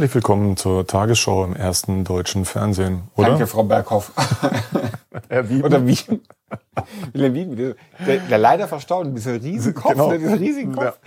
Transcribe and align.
Herzlich 0.00 0.14
willkommen 0.14 0.56
zur 0.56 0.86
Tagesschau 0.86 1.44
im 1.44 1.54
ersten 1.54 2.04
deutschen 2.04 2.46
Fernsehen, 2.46 3.02
oder? 3.16 3.28
Danke, 3.28 3.46
Frau 3.46 3.64
Berghoff. 3.64 4.12
Herr 5.28 5.46
Wieben. 5.50 5.62
Oder 5.62 5.86
wie? 5.86 5.98
Wilhelm 7.12 7.34
Wieben, 7.34 7.74
der, 8.06 8.16
der 8.30 8.38
leider 8.38 8.66
verstaut, 8.66 9.08
dieser 9.14 9.34
riesigen 9.34 9.74
Kopf, 9.74 9.92
Genau. 9.92 10.10
dieser 10.10 10.40
riesigen 10.40 10.74
Kopf. 10.74 10.98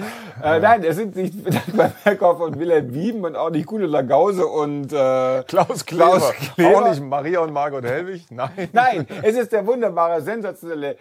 Äh, 0.43 0.59
nein, 0.59 0.83
es 0.83 0.97
sind 0.97 1.15
nicht 1.15 1.33
Dagmar 1.43 1.91
Berghoff 2.03 2.39
und 2.39 2.59
Wilhelm 2.59 2.93
Wieben 2.93 3.25
und 3.25 3.35
auch 3.35 3.49
nicht 3.49 3.65
Gudula 3.65 4.03
Gause 4.03 4.45
und 4.45 4.93
äh, 4.93 5.41
Klaus 5.47 5.87
Kleber. 5.87 6.17
Klaus 6.19 6.31
Kleber. 6.53 6.77
Auch 6.77 6.87
nicht 6.87 7.01
Maria 7.01 7.39
und 7.39 7.51
Margot 7.51 7.83
Helwig? 7.83 8.27
Nein. 8.29 8.69
Nein, 8.73 9.07
es 9.23 9.35
ist 9.35 9.51
der 9.53 9.65
wunderbare, 9.65 10.21
sensationelle 10.21 10.97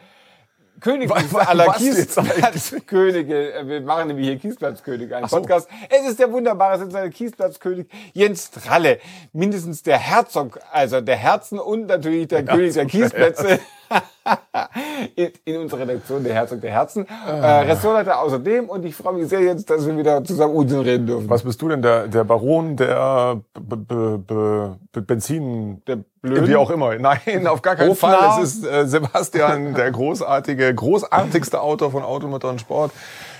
König 0.82 1.08
Was- 1.08 1.32
was, 1.32 1.46
aller 1.46 1.72
Kiesplatzkönige. 1.74 3.52
Wir 3.64 3.80
machen 3.82 4.08
nämlich 4.08 4.26
hier 4.26 4.38
Kiesplatzkönig, 4.38 5.14
einen 5.14 5.28
so. 5.28 5.36
Podcast. 5.36 5.68
Es 5.88 6.08
ist 6.08 6.18
der 6.18 6.30
wunderbare, 6.32 6.78
sensationelle 6.78 7.12
Kiesplatzkönig 7.12 7.86
Jens 8.12 8.50
Tralle. 8.50 8.98
Mindestens 9.32 9.82
der 9.82 9.98
Herzog, 9.98 10.58
also 10.72 11.00
der 11.00 11.16
Herzen 11.16 11.58
und 11.60 11.86
natürlich 11.86 12.28
der 12.28 12.44
König 12.44 12.74
der 12.74 12.86
Kiesplätze. 12.86 13.60
in, 15.16 15.30
in 15.44 15.56
unserer 15.60 15.80
Redaktion 15.80 16.24
der 16.24 16.34
Herzog 16.34 16.60
der 16.60 16.70
Herzen. 16.70 17.06
Äh, 17.26 17.30
Ressortleiter 17.32 18.20
außerdem 18.20 18.68
und 18.68 18.84
ich 18.84 18.94
freue 18.94 19.14
mich 19.14 19.28
sehr 19.28 19.40
jetzt, 19.40 19.68
dass 19.68 19.86
wir 19.86 19.96
wieder 19.96 20.24
zusammen 20.24 20.54
Unsinn 20.54 20.80
reden 20.80 21.06
dürfen. 21.06 21.28
Was 21.28 21.42
bist 21.42 21.60
du 21.62 21.68
denn? 21.68 21.82
Der, 21.82 22.08
der 22.08 22.24
Baron 22.24 22.76
der 22.76 23.40
B 23.60 23.76
B 23.76 24.18
B 24.92 25.00
Benzin... 25.00 25.82
Der 25.86 25.98
Blöden? 26.22 26.46
Wie 26.46 26.54
auch 26.54 26.70
immer. 26.70 26.96
Nein, 26.96 27.48
auf 27.48 27.62
gar 27.62 27.74
keinen 27.74 27.90
Hofnarr? 27.90 28.34
Fall. 28.34 28.44
Es 28.44 28.54
ist 28.54 28.64
äh, 28.64 28.86
Sebastian, 28.86 29.74
der 29.74 29.90
großartige, 29.90 30.71
großartigste 30.74 31.60
Autor 31.60 31.90
von 31.90 32.02
Automotor 32.02 32.50
und 32.50 32.60
Sport. 32.60 32.92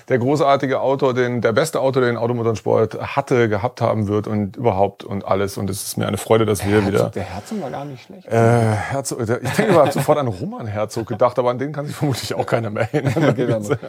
Der 0.09 0.19
großartige 0.19 0.81
Autor, 0.81 1.15
den, 1.15 1.41
der 1.41 1.53
beste 1.53 1.79
Autor, 1.81 2.03
den 2.03 2.17
Automotor 2.17 2.51
und 2.51 2.57
Sport 2.57 2.99
hatte, 3.01 3.49
gehabt 3.49 3.81
haben 3.81 4.09
wird 4.09 4.27
und 4.27 4.57
überhaupt 4.57 5.05
und 5.05 5.25
alles. 5.25 5.57
Und 5.57 5.71
es 5.71 5.85
ist 5.85 5.97
mir 5.97 6.09
eine 6.09 6.17
Freude, 6.19 6.45
dass 6.45 6.67
wir 6.67 6.85
wieder... 6.87 7.11
Der 7.11 7.23
Herzog 7.23 7.63
war 7.63 7.71
gar 7.71 7.85
nicht 7.85 8.05
schlecht. 8.05 8.27
Äh, 8.27 8.33
Herzog, 8.33 9.21
ich 9.21 9.27
denke, 9.27 9.47
ich 9.69 9.75
habe 9.77 9.93
sofort 9.93 10.19
an 10.19 10.27
Roman 10.27 10.67
Herzog 10.67 11.07
gedacht, 11.07 11.39
aber 11.39 11.51
an 11.51 11.59
den 11.59 11.73
kann 11.73 11.87
sich 11.87 11.95
vermutlich 11.95 12.35
auch 12.35 12.47
keiner 12.47 12.71
mehr 12.71 12.89
erinnern. 12.93 13.79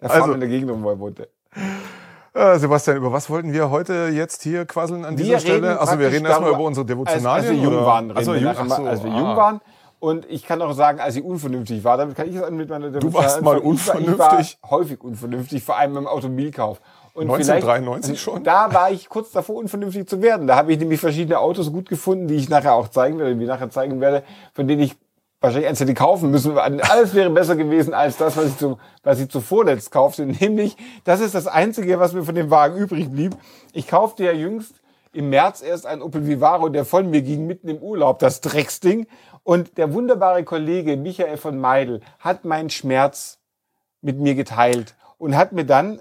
Da 0.00 0.06
Also- 0.08 0.18
fahren 0.20 0.34
in 0.34 0.40
der 0.40 0.48
Gegend 0.48 0.70
um, 0.70 0.82
wo 0.82 0.90
er 0.90 0.98
wohnte. 0.98 1.28
Äh, 2.32 2.58
Sebastian, 2.58 2.96
über 2.96 3.12
was 3.12 3.28
wollten 3.28 3.52
wir 3.52 3.70
heute 3.70 4.08
jetzt 4.12 4.42
hier 4.44 4.64
quasseln 4.64 5.04
an 5.04 5.16
dieser 5.16 5.30
Wir 5.32 5.38
Stelle? 5.40 5.68
reden 5.70 5.78
Also 5.78 5.98
wir 5.98 6.10
reden 6.12 6.26
erstmal 6.26 6.50
über 6.52 6.60
unsere 6.60 6.84
Als, 6.84 6.88
Devotionalien. 6.88 7.50
als 7.50 7.56
wir 7.56 7.62
jung 7.64 7.84
waren, 7.84 8.10
reden 8.12 8.18
Ach 8.18 8.22
so, 8.24 8.32
wir 8.34 8.40
jung, 8.40 8.68
so, 8.68 8.86
als 8.86 9.02
wir 9.02 9.10
jung 9.10 9.36
waren. 9.36 9.60
Und 10.00 10.24
ich 10.30 10.44
kann 10.46 10.62
auch 10.62 10.72
sagen, 10.72 10.98
als 10.98 11.14
ich 11.16 11.22
unvernünftig 11.22 11.84
war, 11.84 11.98
damit 11.98 12.16
kann 12.16 12.26
ich 12.28 12.34
es 12.34 12.50
mit 12.50 12.70
meiner 12.70 12.90
Du 12.90 13.12
warst 13.12 13.42
mal 13.42 13.58
unvernünftig? 13.58 14.56
Ich 14.56 14.58
war 14.62 14.70
häufig 14.70 15.00
unvernünftig, 15.02 15.62
vor 15.62 15.76
allem 15.76 15.96
im 15.98 16.06
Automobilkauf. 16.06 16.80
Und 17.12 17.24
1993 17.26 18.06
vielleicht- 18.06 18.22
schon? 18.22 18.42
Da 18.44 18.72
war 18.72 18.90
ich 18.90 19.10
kurz 19.10 19.30
davor, 19.30 19.56
unvernünftig 19.56 20.08
zu 20.08 20.22
werden. 20.22 20.46
Da 20.46 20.56
habe 20.56 20.72
ich 20.72 20.78
nämlich 20.78 21.00
verschiedene 21.00 21.38
Autos 21.38 21.70
gut 21.70 21.88
gefunden, 21.88 22.28
die 22.28 22.36
ich 22.36 22.48
nachher 22.48 22.74
auch 22.74 22.88
zeigen 22.88 23.18
werde, 23.18 23.36
die 23.36 23.42
ich 23.42 23.48
nachher 23.48 23.68
zeigen 23.68 24.00
werde, 24.00 24.22
von 24.54 24.66
denen 24.66 24.80
ich 24.80 24.96
wahrscheinlich 25.42 25.68
eins 25.68 25.80
hätte 25.80 25.92
kaufen 25.94 26.30
müssen. 26.30 26.56
Alles 26.56 27.14
wäre 27.14 27.28
besser 27.28 27.56
gewesen 27.56 27.92
als 27.92 28.16
das, 28.16 28.36
was 28.38 28.46
ich, 28.46 28.56
zu, 28.56 28.78
was 29.02 29.20
ich 29.20 29.28
zuvor 29.28 29.66
letzt 29.66 29.90
kaufte. 29.90 30.24
Nämlich, 30.40 30.76
das 31.04 31.20
ist 31.20 31.34
das 31.34 31.46
Einzige, 31.46 32.00
was 32.00 32.14
mir 32.14 32.22
von 32.22 32.34
dem 32.34 32.50
Wagen 32.50 32.76
übrig 32.78 33.10
blieb. 33.10 33.36
Ich 33.74 33.86
kaufte 33.86 34.24
ja 34.24 34.32
jüngst 34.32 34.74
im 35.12 35.28
März 35.30 35.60
erst 35.60 35.86
ein 35.86 36.02
Opel 36.02 36.26
Vivaro, 36.26 36.68
der 36.68 36.84
von 36.84 37.10
mir 37.10 37.22
ging, 37.22 37.46
mitten 37.46 37.68
im 37.68 37.78
Urlaub, 37.78 38.20
das 38.20 38.40
Drecksding. 38.40 39.08
Und 39.42 39.78
der 39.78 39.92
wunderbare 39.92 40.44
Kollege 40.44 40.96
Michael 40.96 41.36
von 41.36 41.58
Meidel 41.58 42.00
hat 42.18 42.44
meinen 42.44 42.70
Schmerz 42.70 43.38
mit 44.02 44.18
mir 44.18 44.34
geteilt 44.34 44.94
und 45.18 45.36
hat 45.36 45.52
mir 45.52 45.64
dann 45.64 46.00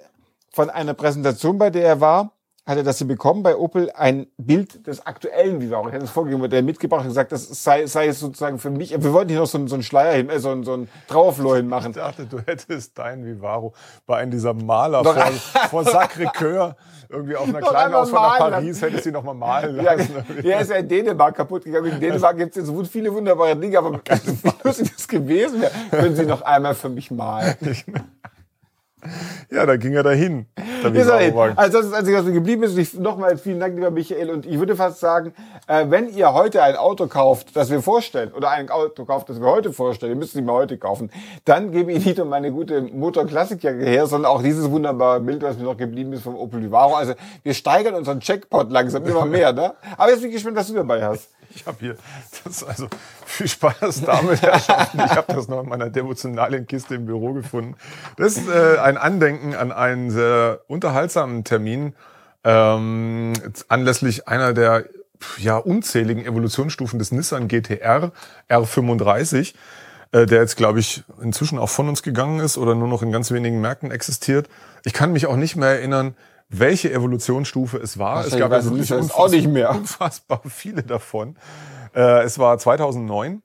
von 0.51 0.69
einer 0.69 0.93
Präsentation, 0.93 1.57
bei 1.57 1.69
der 1.69 1.85
er 1.85 2.01
war, 2.01 2.31
hat 2.65 2.77
er 2.77 2.83
das 2.83 2.99
hier 2.99 3.07
bekommen 3.07 3.41
bei 3.41 3.55
Opel, 3.55 3.91
ein 3.95 4.27
Bild 4.37 4.85
des 4.85 5.03
aktuellen 5.05 5.59
Vivaro. 5.59 5.87
Ich 5.87 5.93
hatte 5.93 6.03
das 6.03 6.11
vorgegeben, 6.11 6.43
hat 6.43 6.53
er 6.53 6.61
mitgebracht 6.61 7.01
und 7.01 7.07
gesagt, 7.07 7.31
das 7.31 7.47
sei, 7.63 7.87
sei 7.87 8.07
es 8.07 8.19
sozusagen 8.19 8.59
für 8.59 8.69
mich. 8.69 8.91
Wir 8.91 9.11
wollten 9.11 9.29
hier 9.29 9.39
noch 9.39 9.47
so, 9.47 9.57
einen- 9.57 9.67
so 9.67 9.73
einen 9.75 9.83
Schleier 9.83 10.13
hin, 10.13 10.29
äh, 10.29 10.39
so, 10.39 10.49
einen- 10.51 10.63
so 10.63 10.73
einen 10.73 10.89
Trauerflor 11.07 11.55
hinmachen. 11.57 11.91
Ich 11.91 11.97
dachte, 11.97 12.25
du 12.27 12.39
hättest 12.45 12.95
dein 12.99 13.25
Vivaro 13.25 13.73
bei 14.05 14.17
einem 14.17 14.29
dieser 14.31 14.53
Maler 14.53 15.03
vor, 15.03 15.13
vor 15.69 15.81
Sacré-Cœur 15.83 16.75
irgendwie 17.09 17.35
auf 17.35 17.47
einer 17.47 17.61
kleinen 17.61 17.93
Ausfahrt 17.95 18.39
nach 18.39 18.51
Paris 18.51 18.81
hättest 18.81 19.05
du 19.05 19.09
ihn 19.09 19.13
noch 19.13 19.23
mal 19.23 19.33
malen 19.33 19.75
Ja, 19.77 19.93
lassen. 19.93 20.13
der 20.43 20.61
ist 20.61 20.69
ja 20.69 20.77
in 20.77 20.87
Dänemark 20.87 21.35
kaputt 21.35 21.63
gegangen. 21.63 21.93
In 21.93 21.99
Dänemark 21.99 22.37
gibt 22.37 22.55
es 22.55 22.69
jetzt 22.69 22.91
viele 22.91 23.11
wunderbare 23.11 23.55
Dinge, 23.55 23.77
aber 23.79 23.93
wie 24.43 24.51
lustig 24.63 24.91
das 24.95 25.07
gewesen 25.07 25.61
wäre, 25.61 25.71
können 25.89 26.15
Sie 26.15 26.25
noch 26.25 26.43
einmal 26.43 26.75
für 26.75 26.89
mich 26.89 27.09
malen. 27.09 27.55
Ja, 29.51 29.65
da 29.65 29.77
ging 29.77 29.93
er 29.93 30.03
dahin. 30.03 30.45
Vivaro-Wagen. 30.83 31.57
Also 31.57 31.77
das 31.77 31.85
ist 31.85 31.91
das 31.91 31.99
Einzige, 31.99 32.17
was 32.17 32.25
mir 32.25 32.33
geblieben 32.33 32.61
ist. 32.63 32.99
Nochmal 32.99 33.35
vielen 33.37 33.59
Dank, 33.59 33.73
lieber 33.73 33.89
Michael. 33.89 34.29
Und 34.29 34.45
ich 34.45 34.59
würde 34.59 34.75
fast 34.75 34.99
sagen, 34.99 35.33
äh, 35.67 35.85
wenn 35.89 36.09
ihr 36.13 36.33
heute 36.33 36.61
ein 36.61 36.75
Auto 36.75 37.07
kauft, 37.07 37.55
das 37.55 37.71
wir 37.71 37.81
vorstellen, 37.81 38.31
oder 38.31 38.51
ein 38.51 38.69
Auto 38.69 39.05
kauft, 39.05 39.29
das 39.29 39.41
wir 39.41 39.47
heute 39.47 39.73
vorstellen, 39.73 40.11
ihr 40.11 40.17
müsst 40.17 40.31
es 40.31 40.35
nicht 40.35 40.45
mal 40.45 40.53
heute 40.53 40.77
kaufen, 40.77 41.09
dann 41.45 41.71
gebe 41.71 41.91
ich 41.91 42.05
nicht 42.05 42.17
nur 42.17 42.27
meine 42.27 42.51
gute 42.51 42.81
Motor-Klassikjacke 42.81 43.83
her, 43.83 44.05
sondern 44.05 44.31
auch 44.31 44.43
dieses 44.43 44.69
wunderbare 44.69 45.19
Bild, 45.19 45.41
was 45.41 45.57
mir 45.57 45.63
noch 45.63 45.77
geblieben 45.77 46.13
ist 46.13 46.23
vom 46.23 46.35
Opel 46.35 46.61
Vivaro. 46.61 46.95
Also 46.95 47.13
wir 47.41 47.53
steigern 47.55 47.95
unseren 47.95 48.19
Checkpot 48.19 48.69
langsam 48.69 49.03
immer 49.05 49.25
mehr. 49.25 49.51
Ne? 49.51 49.73
Aber 49.97 50.11
jetzt 50.11 50.21
bin 50.21 50.29
ich 50.29 50.35
gespannt, 50.35 50.57
was 50.57 50.67
du 50.67 50.75
dabei 50.75 51.03
hast. 51.03 51.29
Ich 51.55 51.65
habe 51.65 51.77
hier, 51.79 51.97
das 52.43 52.63
also 52.63 52.87
viel 53.25 53.47
Spaß 53.47 54.03
damit, 54.05 54.41
Herrschaften. 54.41 54.99
Ich 55.03 55.11
habe 55.11 55.33
das 55.33 55.47
noch 55.47 55.63
in 55.63 55.69
meiner 55.69 55.89
devotionalen 55.89 56.67
Kiste 56.67 56.95
im 56.95 57.05
Büro 57.05 57.33
gefunden. 57.33 57.75
Das 58.17 58.37
ist 58.37 58.47
äh, 58.47 58.77
ein 58.77 58.97
Andenken 58.97 59.38
an 59.55 59.71
einen 59.71 60.11
sehr 60.11 60.61
unterhaltsamen 60.67 61.43
Termin 61.43 61.93
ähm, 62.43 63.33
anlässlich 63.67 64.27
einer 64.27 64.53
der 64.53 64.85
ja, 65.37 65.57
unzähligen 65.57 66.25
Evolutionsstufen 66.25 66.99
des 66.99 67.11
Nissan 67.11 67.47
GTR 67.47 68.11
R35, 68.49 69.53
äh, 70.11 70.25
der 70.25 70.41
jetzt, 70.41 70.55
glaube 70.55 70.79
ich, 70.79 71.03
inzwischen 71.21 71.59
auch 71.59 71.69
von 71.69 71.89
uns 71.89 72.03
gegangen 72.03 72.39
ist 72.39 72.57
oder 72.57 72.75
nur 72.75 72.87
noch 72.87 73.01
in 73.01 73.11
ganz 73.11 73.31
wenigen 73.31 73.59
Märkten 73.59 73.91
existiert. 73.91 74.47
Ich 74.85 74.93
kann 74.93 75.11
mich 75.11 75.27
auch 75.27 75.35
nicht 75.35 75.55
mehr 75.55 75.69
erinnern, 75.69 76.15
welche 76.47 76.91
Evolutionsstufe 76.91 77.77
es 77.77 77.99
war. 77.99 78.25
Es 78.25 78.35
gab 78.37 78.51
wirklich 78.51 78.71
nicht, 78.71 78.91
weiß 78.91 79.11
auch 79.11 79.29
nicht 79.29 79.47
mehr. 79.47 79.69
unfassbar 79.75 80.41
viele 80.49 80.83
davon. 80.83 81.35
Äh, 81.93 82.23
es 82.23 82.39
war 82.39 82.57
2009. 82.57 83.43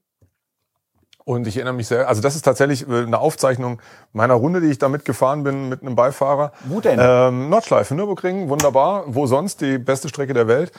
Und 1.26 1.46
ich 1.46 1.56
erinnere 1.56 1.74
mich 1.74 1.88
sehr, 1.88 2.06
also 2.06 2.20
das 2.20 2.36
ist 2.36 2.42
tatsächlich 2.42 2.86
äh, 2.86 3.02
eine 3.02 3.18
Aufzeichnung 3.18 3.80
meiner 4.12 4.34
Runde, 4.34 4.60
die 4.60 4.68
ich 4.68 4.78
da 4.78 4.88
mitgefahren 4.88 5.42
bin 5.42 5.70
mit 5.70 5.82
einem 5.82 5.96
Beifahrer. 5.96 6.52
Wo 6.64 6.80
denn? 6.80 6.98
Ähm, 7.00 7.48
Nordschleife, 7.48 7.94
Nürburgring, 7.94 8.50
wunderbar. 8.50 9.04
Wo 9.06 9.26
sonst? 9.26 9.62
Die 9.62 9.78
beste 9.78 10.08
Strecke 10.08 10.34
der 10.34 10.48
Welt. 10.48 10.72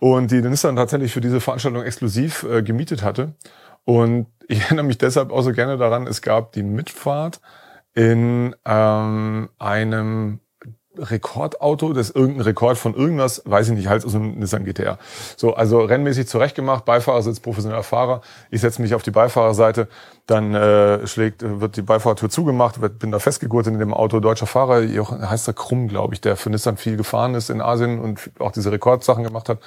Und 0.00 0.32
die 0.32 0.42
Nissan 0.42 0.74
tatsächlich 0.74 1.12
für 1.12 1.20
diese 1.20 1.40
Veranstaltung 1.40 1.84
exklusiv 1.84 2.42
äh, 2.42 2.62
gemietet 2.62 3.04
hatte. 3.04 3.34
Und 3.84 4.26
ich 4.48 4.60
erinnere 4.64 4.86
mich 4.86 4.98
deshalb 4.98 5.30
auch 5.30 5.42
so 5.42 5.52
gerne 5.52 5.76
daran, 5.76 6.08
es 6.08 6.20
gab 6.20 6.52
die 6.52 6.64
Mitfahrt 6.64 7.40
in 7.94 8.56
ähm, 8.64 9.50
einem 9.58 10.40
Rekordauto, 10.98 11.92
das 11.92 12.10
ist 12.10 12.16
irgendein 12.16 12.42
Rekord 12.42 12.76
von 12.76 12.94
irgendwas, 12.94 13.42
weiß 13.44 13.68
ich 13.70 13.74
nicht, 13.74 13.88
halt 13.88 14.02
so 14.02 14.18
ein 14.18 14.38
Nissan 14.38 14.64
GTR. 14.64 14.98
So, 15.36 15.54
also 15.54 15.80
rennmäßig 15.80 16.28
zurechtgemacht, 16.28 16.84
Beifahrersitz, 16.84 17.40
professioneller 17.40 17.82
Fahrer. 17.82 18.20
Ich 18.50 18.60
setze 18.60 18.82
mich 18.82 18.94
auf 18.94 19.02
die 19.02 19.10
Beifahrerseite, 19.10 19.88
dann 20.26 20.54
äh, 20.54 21.06
schlägt, 21.06 21.42
wird 21.42 21.76
die 21.76 21.82
Beifahrertür 21.82 22.28
zugemacht, 22.28 22.80
wird, 22.80 22.98
bin 22.98 23.10
da 23.10 23.18
festgegurtet 23.18 23.72
in 23.72 23.78
dem 23.78 23.94
Auto. 23.94 24.20
Deutscher 24.20 24.46
Fahrer, 24.46 24.80
Joch- 24.80 25.18
heißt 25.18 25.48
er 25.48 25.54
Krumm, 25.54 25.88
glaube 25.88 26.14
ich, 26.14 26.20
der 26.20 26.36
für 26.36 26.50
Nissan 26.50 26.76
viel 26.76 26.96
gefahren 26.96 27.34
ist 27.34 27.50
in 27.50 27.60
Asien 27.60 27.98
und 27.98 28.30
auch 28.38 28.52
diese 28.52 28.70
Rekordsachen 28.70 29.24
gemacht 29.24 29.48
hat. 29.48 29.58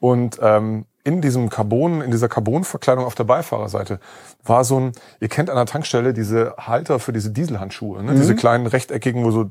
Und 0.00 0.38
ähm, 0.42 0.86
in 1.04 1.20
diesem 1.20 1.50
Carbon, 1.50 2.00
in 2.00 2.10
dieser 2.10 2.28
Carbonverkleidung 2.28 3.04
auf 3.04 3.14
der 3.14 3.24
Beifahrerseite 3.24 4.00
war 4.42 4.64
so 4.64 4.80
ein, 4.80 4.92
ihr 5.20 5.28
kennt 5.28 5.50
an 5.50 5.56
der 5.56 5.66
Tankstelle 5.66 6.12
diese 6.14 6.54
Halter 6.58 6.98
für 6.98 7.12
diese 7.12 7.30
Dieselhandschuhe, 7.30 8.02
ne? 8.02 8.14
diese 8.14 8.34
kleinen 8.34 8.66
rechteckigen, 8.66 9.22
wo 9.24 9.30
so, 9.30 9.44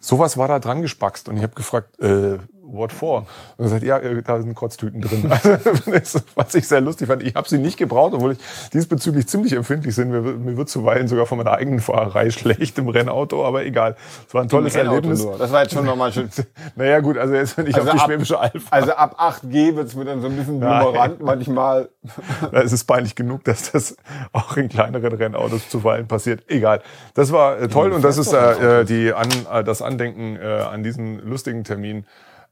sowas 0.00 0.36
war 0.36 0.48
da 0.48 0.58
dran 0.60 0.80
gespackst. 0.82 1.28
Und 1.28 1.36
ich 1.36 1.42
habe 1.42 1.54
gefragt, 1.54 1.98
äh, 2.00 2.38
what 2.64 2.90
for? 2.92 3.26
Und 3.58 3.66
er 3.66 3.68
sagt, 3.68 3.82
ja, 3.82 3.98
äh, 3.98 4.22
da 4.22 4.40
sind 4.40 4.54
Kotztüten 4.54 5.00
drin. 5.02 5.30
Also, 5.30 5.90
das, 5.90 6.22
was 6.34 6.54
ich 6.54 6.66
sehr 6.66 6.80
lustig 6.80 7.06
fand. 7.08 7.22
Ich 7.22 7.34
habe 7.34 7.46
sie 7.48 7.58
nicht 7.58 7.76
gebraucht, 7.76 8.14
obwohl 8.14 8.32
ich 8.32 8.38
diesbezüglich 8.72 9.26
ziemlich 9.28 9.52
empfindlich 9.52 9.94
bin. 9.96 10.10
Mir, 10.10 10.22
mir 10.22 10.56
wird 10.56 10.68
zuweilen 10.70 11.06
sogar 11.06 11.26
von 11.26 11.36
meiner 11.38 11.52
eigenen 11.52 11.80
Fahrerei 11.80 12.30
schlecht 12.32 12.78
im 12.78 12.88
Rennauto, 12.88 13.44
aber 13.46 13.64
egal. 13.66 13.96
Es 14.26 14.32
war 14.34 14.42
ein 14.42 14.48
tolles 14.48 14.74
Erlebnis. 14.74 15.22
nur. 15.22 15.36
Das 15.38 15.52
war 15.52 15.62
jetzt 15.62 15.74
schon 15.74 15.84
nochmal 15.84 16.12
schön. 16.12 16.30
Naja 16.76 17.00
gut, 17.00 17.18
also 17.18 17.34
jetzt 17.34 17.56
bin 17.56 17.66
ich 17.66 17.74
Also 17.74 17.88
auf 17.90 17.94
die 17.94 18.00
ab- 18.00 18.06
Schwäbische 18.06 18.38
Alb. 18.40 18.62
Also 18.70 18.92
ab 18.92 19.16
8G 19.20 19.76
wird's 19.76 19.94
mir 19.94 20.04
dann 20.06 20.20
so 20.22 20.28
ein 20.28 20.36
bisschen 20.36 20.58
boomerant 20.92 21.22
manchmal. 21.22 21.88
Da 22.50 22.60
ist 22.60 22.72
es 22.72 22.84
peinlich 22.84 23.14
genug, 23.14 23.44
dass 23.44 23.72
das 23.72 23.96
auch 24.32 24.56
in 24.56 24.68
kleineren 24.68 25.12
Rennautos 25.12 25.68
zuweilen 25.68 26.08
passiert. 26.08 26.44
Egal. 26.48 26.82
Das 27.14 27.32
war 27.32 27.58
äh, 27.58 27.68
toll 27.68 27.92
und 27.92 28.02
das 28.02 28.18
ist 28.18 28.32
äh, 28.32 28.80
äh, 28.80 28.84
die 28.84 29.12
an, 29.12 29.28
äh, 29.50 29.64
das 29.64 29.82
Andenken 29.82 30.36
äh, 30.36 30.44
an 30.44 30.82
diesen 30.82 31.18
lustigen 31.18 31.64
Termin. 31.64 32.06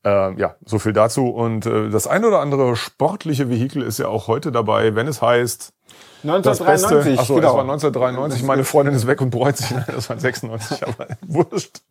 Äh, 0.05 0.35
ja, 0.41 0.55
so 0.65 0.79
viel 0.79 0.93
dazu. 0.93 1.29
Und 1.29 1.67
äh, 1.67 1.91
das 1.91 2.07
ein 2.07 2.25
oder 2.25 2.41
andere 2.41 2.77
sportliche 2.77 3.51
Vehikel 3.51 3.83
ist 3.83 3.99
ja 3.99 4.09
auch 4.09 4.29
heute 4.29 4.51
dabei, 4.51 4.95
wenn 4.95 5.07
es 5.07 5.21
heißt, 5.21 5.73
das 6.23 6.59
Beste. 6.59 6.65
1993, 6.67 7.19
Achso, 7.19 7.35
genau. 7.35 7.47
das 7.47 7.55
war 7.55 7.63
1993. 7.63 8.43
Meine 8.45 8.65
Freundin 8.65 8.95
ist 8.95 9.07
weg 9.07 9.21
und 9.21 9.31
bereut 9.31 9.57
sich. 9.57 9.71
Nein, 9.71 9.85
das 9.95 10.09
war 10.09 10.19
96, 10.19 10.87
aber 10.87 11.07
wurscht. 11.27 11.83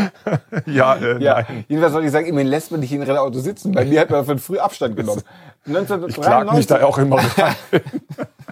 ja, 0.66 0.94
äh, 0.96 1.22
Ja, 1.22 1.42
nein. 1.48 1.64
jedenfalls 1.68 1.92
soll 1.92 2.04
ich 2.04 2.10
sagen, 2.10 2.26
immerhin 2.26 2.48
lässt 2.48 2.70
man 2.70 2.80
nicht 2.80 2.92
in 2.92 3.02
Rennauto 3.02 3.38
sitzen. 3.38 3.72
Bei 3.72 3.84
mir 3.84 4.00
hat 4.00 4.10
man 4.10 4.24
von 4.24 4.38
früh 4.38 4.58
Abstand 4.58 4.96
genommen. 4.96 5.22
Ich 5.64 5.72
klag 5.72 5.90
mich 5.90 6.18
1993, 6.18 6.66
da 6.66 6.84
auch 6.84 6.98
immer 6.98 7.16
rein. 7.16 7.54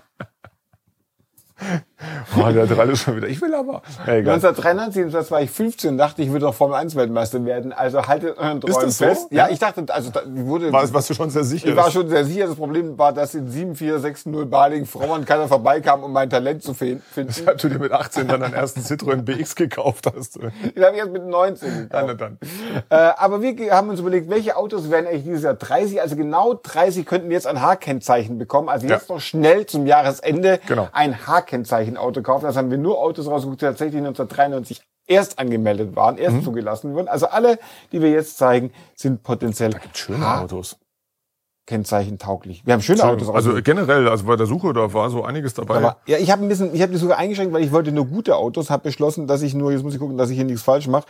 oh, 2.36 2.50
der 2.50 2.68
hat 2.68 2.78
alles 2.78 3.00
schon 3.00 3.16
wieder. 3.16 3.28
Ich 3.28 3.40
will 3.42 3.54
aber. 3.54 3.82
Ja, 4.06 4.14
egal. 4.14 4.34
1993, 4.34 5.12
das 5.12 5.30
war 5.30 5.42
ich 5.42 5.50
15, 5.50 5.98
dachte 5.98 6.22
ich 6.22 6.30
würde 6.32 6.46
noch 6.46 6.54
Formel 6.54 6.76
1 6.76 6.96
Weltmeister 6.96 7.44
werden. 7.44 7.72
Also 7.72 8.06
haltet 8.06 8.38
euren 8.38 8.60
Träumen 8.60 8.80
das 8.86 8.98
so? 8.98 9.04
fest. 9.04 9.26
Ja, 9.30 9.48
ich 9.48 9.58
dachte, 9.58 9.84
also 9.88 10.10
da, 10.10 10.22
wurde, 10.26 10.72
War, 10.72 10.92
warst 10.92 11.10
du 11.10 11.14
schon 11.14 11.30
sehr 11.30 11.44
sicher? 11.44 11.68
ich 11.68 11.76
war 11.76 11.90
schon 11.90 12.08
sehr 12.08 12.24
sicher. 12.24 12.46
Das 12.46 12.56
Problem 12.56 12.96
war, 12.98 13.12
dass 13.12 13.34
in 13.34 13.48
7460 13.50 14.50
Baling 14.50 14.86
Frauen 14.86 15.24
keiner 15.24 15.48
vorbeikam, 15.48 16.02
um 16.02 16.12
mein 16.12 16.30
Talent 16.30 16.62
zu 16.62 16.74
fin- 16.74 17.02
finden. 17.12 17.30
Weshalb 17.36 17.58
du 17.58 17.68
dir 17.68 17.78
mit 17.78 17.92
18 17.92 18.28
dann 18.28 18.40
deinen 18.40 18.54
ersten 18.54 18.80
Citroën 18.80 19.22
BX 19.22 19.54
gekauft 19.54 20.06
hast. 20.14 20.36
Den 20.36 20.52
habe 20.84 20.92
ich 20.94 20.98
erst 20.98 21.12
mit 21.12 21.26
19 21.26 21.68
Ja, 21.68 21.74
gekauft. 21.82 22.04
na 22.06 22.14
dann. 22.14 22.38
Äh, 22.88 22.94
aber 22.94 23.42
wir 23.42 23.72
haben 23.74 23.88
uns 23.90 24.00
überlegt, 24.00 24.30
welche 24.30 24.56
Autos 24.56 24.90
werden 24.90 25.06
eigentlich 25.06 25.24
dieses 25.24 25.42
Jahr 25.42 25.54
30? 25.54 26.00
Also 26.00 26.16
genau 26.16 26.54
30 26.54 27.04
könnten 27.06 27.30
jetzt 27.30 27.46
ein 27.46 27.60
H-Kennzeichen 27.60 28.38
bekommen. 28.38 28.68
Also 28.68 28.86
jetzt 28.86 29.08
Ja. 29.08 29.14
noch 29.14 29.20
schnell 29.20 29.66
zum 29.66 29.86
Jahresende 29.86 30.60
Genau. 30.66 30.88
ein 30.92 31.26
H-Kennzeichen-Auto 31.26 32.22
kaufen. 32.22 32.44
Das 32.44 32.56
haben 32.56 32.70
wir 32.70 32.78
nur 32.78 32.98
Autos 32.98 33.26
rausgesucht, 33.26 33.60
die 33.60 33.64
tatsächlich 33.66 34.00
1993 34.00 34.80
erst 35.06 35.38
angemeldet 35.38 35.96
waren, 35.96 36.18
erst 36.18 36.36
Mhm. 36.36 36.44
zugelassen 36.44 36.94
wurden. 36.94 37.08
Also 37.08 37.26
alle, 37.26 37.58
die 37.92 38.00
wir 38.00 38.10
jetzt 38.10 38.38
zeigen, 38.38 38.72
sind 38.94 39.22
potenziell 39.22 39.72
Schöne 39.94 40.26
Autos. 40.40 40.76
H-Kennzeichen 41.68 42.18
tauglich. 42.18 42.62
Wir 42.66 42.74
haben 42.74 42.82
schöne 42.82 43.04
Autos 43.04 43.28
Also 43.28 43.54
generell, 43.62 44.08
also 44.08 44.24
bei 44.26 44.34
der 44.36 44.46
Suche, 44.46 44.72
da 44.72 44.92
war 44.92 45.08
so 45.10 45.22
einiges 45.24 45.54
dabei. 45.54 45.76
Aber, 45.76 45.96
ja, 46.06 46.18
ich 46.18 46.30
habe 46.30 46.42
ein 46.42 46.48
bisschen, 46.48 46.74
ich 46.74 46.82
habe 46.82 46.90
die 46.92 46.98
sogar 46.98 47.18
eingeschränkt, 47.18 47.52
weil 47.52 47.62
ich 47.62 47.70
wollte 47.70 47.92
nur 47.92 48.06
gute 48.06 48.34
Autos, 48.36 48.70
habe 48.70 48.84
beschlossen, 48.84 49.26
dass 49.28 49.42
ich 49.42 49.54
nur, 49.54 49.70
jetzt 49.70 49.82
muss 49.84 49.94
ich 49.94 50.00
gucken, 50.00 50.16
dass 50.18 50.30
ich 50.30 50.36
hier 50.36 50.44
nichts 50.44 50.62
falsch 50.62 50.88
mache. 50.88 51.06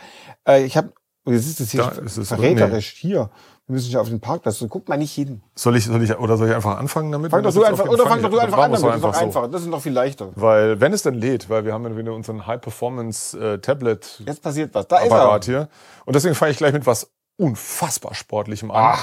Äh, 0.47 0.63
ich 0.63 0.77
habe, 0.77 0.93
jetzt 1.25 1.45
ist 1.47 1.59
es 1.59 1.71
hier 1.71 1.81
Da 1.83 1.89
ist 2.01 2.17
es- 2.17 2.27
verräterisch. 2.29 2.93
Hier, 2.97 3.29
wir 3.67 3.73
müssen 3.75 3.91
ja 3.91 4.01
auf 4.01 4.09
den 4.09 4.19
Parkplatz. 4.19 4.57
So, 4.57 4.67
guck 4.67 4.89
mal 4.89 4.97
nicht 4.97 5.13
hin. 5.13 5.41
soll 5.55 5.75
ich, 5.77 5.85
soll 5.85 6.01
ich, 6.03 6.17
oder 6.17 6.35
soll 6.37 6.49
ich 6.49 6.55
einfach 6.55 6.77
anfangen 6.77 7.11
damit? 7.11 7.31
Fang 7.31 7.41
doch 7.43 7.49
das 7.49 7.55
du 7.55 7.63
einfach, 7.63 7.85
oder 7.87 8.05
fang 8.07 8.21
doch 8.21 8.29
du 8.29 8.39
einfach 8.39 8.57
an, 8.57 8.71
damit 8.71 8.95
ist 8.95 9.03
doch 9.03 9.33
so. 9.33 9.47
Das 9.47 9.61
ist 9.61 9.67
noch 9.67 9.81
viel 9.81 9.93
leichter. 9.93 10.29
Weil, 10.35 10.79
wenn 10.81 10.93
es 10.93 11.03
denn 11.03 11.13
lädt, 11.15 11.49
weil 11.49 11.63
wir 11.65 11.73
haben 11.73 11.85
ja 11.85 11.95
wieder 11.95 12.13
unseren 12.13 12.47
High-Performance-Tablet-Apparat 12.47 14.23
Jetzt 14.27 14.41
passiert 14.41 14.73
was. 14.73 14.87
Da 14.87 14.97
ist 14.99 15.11
er. 15.11 15.39
hier. 15.43 15.69
Und 16.05 16.15
deswegen 16.15 16.35
fange 16.35 16.51
ich 16.51 16.57
gleich 16.57 16.73
mit 16.73 16.85
was 16.85 17.11
unfassbar 17.37 18.13
Sportlichem 18.13 18.71
an. 18.71 18.95
Ah. 18.95 18.99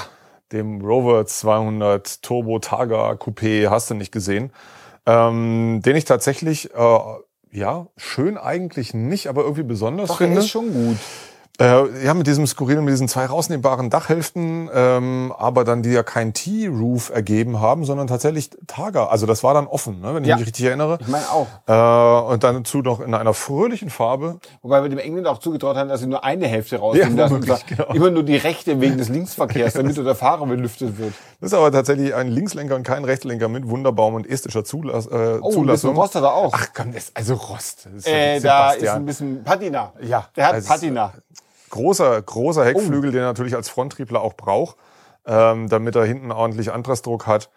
Dem 0.51 0.81
Rover 0.81 1.25
200 1.25 2.21
Turbo 2.23 2.59
Targa 2.59 3.11
Coupé 3.11 3.69
hast 3.69 3.89
du 3.89 3.93
nicht 3.93 4.11
gesehen. 4.11 4.51
Ähm, 5.05 5.81
den 5.85 5.95
ich 5.95 6.05
tatsächlich, 6.05 6.73
äh, 6.73 6.99
ja, 7.51 7.87
schön 7.97 8.37
eigentlich 8.37 8.93
nicht, 8.93 9.27
aber 9.27 9.41
irgendwie 9.43 9.63
besonders 9.63 10.09
Doch, 10.09 10.17
finde. 10.17 10.39
ist 10.39 10.49
schon 10.49 10.71
gut. 10.73 10.97
Äh, 11.59 12.05
ja, 12.05 12.13
mit 12.13 12.25
diesem 12.25 12.47
skurrilen, 12.47 12.85
mit 12.85 12.93
diesen 12.93 13.09
zwei 13.09 13.25
rausnehmbaren 13.25 13.89
Dachhälften, 13.89 14.69
ähm, 14.73 15.33
aber 15.37 15.65
dann 15.65 15.83
die 15.83 15.89
ja 15.89 16.03
kein 16.03 16.33
T-Roof 16.33 17.09
ergeben 17.13 17.59
haben, 17.59 17.83
sondern 17.83 18.07
tatsächlich 18.07 18.49
Targa. 18.67 19.07
Also 19.07 19.25
das 19.25 19.43
war 19.43 19.53
dann 19.53 19.67
offen, 19.67 19.99
ne, 19.99 20.15
wenn 20.15 20.23
ich 20.23 20.29
Ja. 20.29 20.37
mich 20.37 20.47
richtig 20.47 20.65
erinnere. 20.65 20.99
Ich 21.01 21.07
meine 21.09 21.25
auch. 21.29 21.47
Äh, 21.67 22.31
und 22.33 22.45
dann 22.45 22.55
dazu 22.55 22.77
noch 22.77 23.01
in 23.01 23.13
einer 23.13 23.33
fröhlichen 23.33 23.89
Farbe. 23.89 24.39
Wobei 24.61 24.81
wir 24.83 24.89
dem 24.89 24.99
Engländer 24.99 25.31
auch 25.31 25.39
zugetraut 25.39 25.75
haben, 25.75 25.89
dass 25.89 25.99
sie 25.99 26.07
nur 26.07 26.23
eine 26.23 26.47
Hälfte 26.47 26.77
rausnehmen 26.77 27.17
Ja, 27.17 27.27
lassen. 27.27 27.41
genau. 27.67 27.93
Immer 27.93 28.09
nur 28.11 28.23
die 28.23 28.37
rechte 28.37 28.79
wegen 28.79 28.97
des 28.97 29.09
Linksverkehrs, 29.09 29.73
damit 29.73 29.97
der 29.97 30.15
Fahrer 30.15 30.45
belüftet 30.45 30.97
wird. 30.97 31.13
Das 31.41 31.51
ist 31.51 31.57
aber 31.57 31.73
tatsächlich 31.73 32.15
ein 32.15 32.29
Linkslenker 32.29 32.75
und 32.75 32.83
kein 32.83 33.03
Rechtslenker 33.03 33.49
mit 33.49 33.67
Wunderbaum 33.67 34.13
und 34.13 34.25
estischer 34.29 34.63
Zulass, 34.63 35.07
äh, 35.07 35.09
Oh, 35.09 35.13
ein 35.15 35.31
bisschen 35.41 35.51
Zulassung. 35.51 35.95
Rost 35.97 36.15
hat 36.15 36.23
er 36.23 36.33
auch. 36.33 36.53
Ach 36.55 36.67
komm, 36.73 36.93
das, 36.93 37.11
also 37.15 37.33
Rost. 37.33 37.85
Das 37.93 37.93
ist 38.05 38.07
äh, 38.07 38.39
da 38.39 38.71
ist 38.71 38.87
ein 38.87 39.05
bisschen 39.05 39.43
Patina. 39.43 39.91
Ja, 40.01 40.27
Der 40.37 40.45
hat 40.47 40.53
also- 40.53 40.69
Patina. 40.69 41.11
Großer, 41.69 42.21
großer 42.21 42.61
Oh. 42.61 42.65
Heckflügel, 42.65 43.11
den 43.11 43.21
er 43.21 43.27
natürlich 43.27 43.55
als 43.55 43.69
Fronttriebler 43.69 44.21
auch 44.21 44.33
braucht, 44.33 44.77
ähm, 45.25 45.69
damit 45.69 45.95
er 45.95 46.05
hinten 46.05 46.31
ordentlich 46.31 46.71
Anpressdruck 46.71 47.27
hat. 47.27 47.49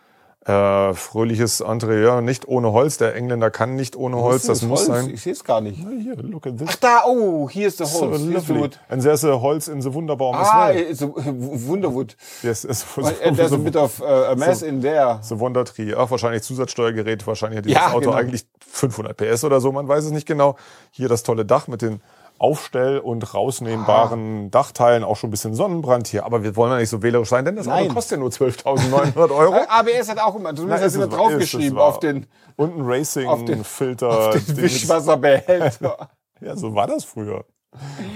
Äh, 0.45 0.93
fröhliches 0.95 1.61
Interieur, 1.61 2.21
nicht 2.21 2.49
ohne 2.49 2.73
Holz. 2.73 2.97
Der 2.99 3.15
Engländer 3.15 3.53
kann 3.53 3.77
nicht 3.77 3.95
ohne 3.95 4.17
Holz, 4.17 4.43
das 4.47 4.59
ist 4.63 4.69
muss 4.69 4.89
Holz. 4.89 5.03
sein. 5.05 5.11
Ich 5.15 5.23
sehe 5.23 5.33
es 5.35 5.45
gar 5.45 5.61
nicht. 5.61 5.77
Hier, 5.79 6.17
look 6.17 6.49
at 6.49 6.59
this. 6.59 6.67
Ach 6.69 6.75
da, 6.75 7.03
oh, 7.07 7.49
hier 7.49 7.69
ist 7.69 7.79
der 7.79 7.87
So 7.87 8.11
Holz. 8.11 8.49
Wood. 8.49 8.81
And 8.89 9.01
there's 9.05 9.25
a 9.25 9.41
Holz 9.41 9.69
in 9.69 9.81
the 9.81 9.95
Wunderbaum 9.95 10.35
as 10.35 10.49
Ah, 10.51 10.71
well. 10.71 10.77
it's 10.91 11.01
a 11.01 11.07
Wunderwood. 11.15 12.17
Yes, 12.43 12.65
it's 12.65 12.85
so, 12.97 13.03
And 13.25 13.37
there's 13.37 13.53
a 13.53 13.57
bit 13.57 13.77
of 13.77 14.01
uh, 14.01 14.33
a 14.33 14.35
mess 14.35 14.63
in 14.63 14.81
there. 14.83 15.21
so 15.23 15.39
Wondertree. 15.39 15.95
Ach, 15.95 16.11
wahrscheinlich 16.11 16.43
Zusatzsteuergerät. 16.43 17.25
Wahrscheinlich 17.25 17.59
hat 17.59 17.65
dieses 17.67 17.81
Ja, 17.81 17.91
Auto 17.93 18.01
genau. 18.07 18.15
eigentlich 18.15 18.45
500 18.69 19.17
PS 19.17 19.45
oder 19.45 19.61
so. 19.61 19.71
Man 19.71 19.87
weiß 19.87 20.07
es 20.07 20.11
nicht 20.11 20.27
genau. 20.27 20.57
Hier 20.91 21.09
das 21.09 21.23
tolle 21.23 21.45
Dach 21.45 21.69
mit 21.69 21.83
den 21.83 22.01
Aufstell- 22.39 22.99
und 22.99 23.35
rausnehmbaren 23.35 24.51
Dchteilen. 24.51 25.05
Auch 25.05 25.17
schon 25.17 25.29
ein 25.29 25.31
bisschen 25.31 25.55
Sonnenbrand 25.55 26.09
hier. 26.09 26.25
Aber 26.27 26.43
wir 26.43 26.57
wollen 26.57 26.73
ja 26.73 26.79
nicht 26.79 26.89
so 26.89 27.03
wählerisch 27.03 27.29
sein, 27.29 27.45
denn 27.45 27.57
das 27.57 27.69
Auto 27.69 27.85
Nein. 27.85 27.95
kostet 27.95 28.13
ja 28.13 28.21
nur 28.21 28.31
12.900 28.31 29.31
Euro. 29.31 29.55
ABS 29.69 30.09
hat 30.09 30.19
auch 30.21 30.35
immer, 30.35 30.55
zumindest 30.55 30.85
ist 30.85 30.95
immer 30.97 31.07
draufgeschrieben 31.09 31.79
auf 31.79 32.01
den, 32.01 32.27
Und 32.57 32.71
ein 32.71 32.81
auf 33.29 33.45
den- 33.45 33.59
Racing-Filter. 33.59 34.09
auf 34.29 34.45
den 34.45 34.57
Wischwasserbehälter. 34.57 36.11
Ja, 36.41 36.57
so 36.57 36.75
war 36.75 36.89
das 36.89 37.05
früher. 37.05 37.45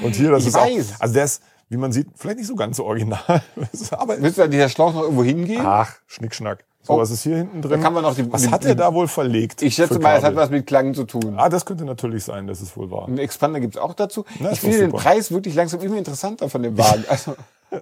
Und 0.02 0.16
hier, 0.16 0.32
das 0.32 0.42
Ich 0.42 0.48
ist 0.48 0.54
weiß. 0.54 0.94
auch, 0.96 1.00
also 1.00 1.14
der 1.14 1.24
ist, 1.26 1.42
wie 1.68 1.76
man 1.76 1.92
sieht, 1.92 2.08
vielleicht 2.16 2.38
nicht 2.38 2.48
so 2.48 2.56
ganz 2.56 2.76
so 2.76 2.84
original. 2.84 3.20
aber 3.92 4.20
Willst 4.20 4.38
du 4.38 4.42
an 4.42 4.50
dieser 4.50 4.68
Schlauch 4.68 4.92
noch 4.92 5.02
irgendwo 5.02 5.22
hingehen? 5.22 5.62
ach, 5.64 5.94
Schnickschnack. 6.08 6.64
So, 6.86 6.92
Oh. 6.94 6.98
was 6.98 7.10
ist 7.10 7.22
hier 7.22 7.36
hinten 7.38 7.62
drin? 7.62 7.72
Da 7.72 7.78
kann 7.78 7.92
man 7.92 8.02
noch 8.02 8.14
die- 8.14 8.30
was 8.32 8.50
hat 8.50 8.64
er 8.64 8.74
da 8.74 8.94
wohl 8.94 9.08
verlegt? 9.08 9.60
Ich 9.62 9.74
schätze 9.74 9.98
mal, 9.98 10.16
es 10.16 10.22
hat 10.24 10.36
was 10.36 10.50
mit 10.50 10.66
Klang 10.66 10.94
zu 10.94 11.04
tun. 11.04 11.34
Ah, 11.36 11.48
das 11.48 11.64
könnte 11.66 11.84
natürlich 11.84 12.24
sein, 12.24 12.46
das 12.46 12.60
ist 12.62 12.76
wohl 12.76 12.90
wahr. 12.90 13.06
Einen 13.08 13.18
Expander 13.18 13.58
gibt's 13.60 13.76
auch 13.76 13.94
dazu. 13.94 14.24
Na, 14.38 14.52
ich 14.52 14.60
finde 14.60 14.78
den. 14.78 14.92
Preis 14.92 15.30
wirklich 15.30 15.54
langsam 15.54 15.80
immer 15.80 15.96
interessanter 15.98 16.48
von 16.48 16.62
dem 16.62 16.78
Wagen. 16.78 17.04
Also, 17.08 17.34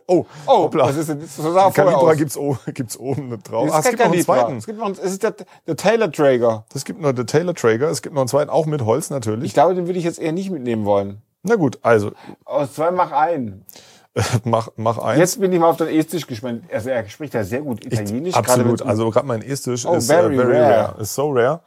Oh, 0.06 0.24
oh, 0.46 0.62
hoppla. 0.64 0.86
was 0.86 0.96
ist 0.96 1.10
denn 1.10 1.20
das? 1.20 1.36
Sah 1.36 1.70
Calibra 1.70 2.14
gibt's, 2.14 2.38
o- 2.38 2.56
gibt's 2.72 2.96
oben 2.98 3.28
mit 3.28 3.48
drauf. 3.48 3.68
Es 3.68 3.72
Ah, 3.74 3.78
es 3.80 3.88
gibt 3.90 3.98
noch 3.98 4.10
einen 4.12 4.22
zweiten. 4.22 4.56
Es 4.56 4.66
gibt 4.66 4.78
noch 4.78 4.86
einen, 4.86 4.94
es 4.94 5.12
ist 5.12 5.22
der, 5.22 5.34
der 5.66 5.76
Taylor 5.76 6.10
Traeger. 6.10 6.64
Es 6.74 6.86
gibt 6.86 7.00
noch 7.02 7.12
den 7.12 7.26
Taylor 7.26 7.54
Traeger, 7.54 7.90
es 7.90 8.00
gibt 8.00 8.14
noch 8.14 8.22
einen 8.22 8.28
zweiten, 8.28 8.50
auch 8.50 8.64
mit 8.64 8.82
Holz 8.86 9.10
natürlich. 9.10 9.44
Ich 9.44 9.52
glaube, 9.52 9.74
den 9.74 9.86
würde 9.86 9.98
ich 9.98 10.04
jetzt 10.06 10.18
eher 10.18 10.32
nicht 10.32 10.50
mitnehmen 10.50 10.86
wollen. 10.86 11.20
Na 11.42 11.56
gut, 11.56 11.78
also, 11.82 12.12
Aus 12.46 12.72
zwei 12.72 12.90
mach 12.92 13.12
einen. 13.12 13.66
mach, 14.44 14.68
mach 14.76 14.98
eins. 14.98 15.18
Jetzt 15.18 15.40
bin 15.40 15.52
ich 15.52 15.58
mal 15.58 15.70
auf 15.70 15.76
den 15.76 15.88
Estisch 15.88 16.26
gespannt. 16.26 16.64
Also 16.72 16.90
er 16.90 17.08
spricht 17.08 17.34
ja 17.34 17.42
sehr 17.44 17.62
gut 17.62 17.84
Italienisch. 17.84 18.34
gerade 18.34 18.48
Absolut. 18.48 18.82
Also 18.82 19.10
gerade 19.10 19.26
mein 19.26 19.42
Estisch 19.42 19.84
Oh, 19.86 19.94
ist 19.94 20.06
very 20.06 20.34
äh, 20.34 20.36
very 20.38 20.56
rare. 20.56 20.88
rare. 20.88 21.00
Is 21.02 21.14
so 21.14 21.30
rare. 21.32 21.60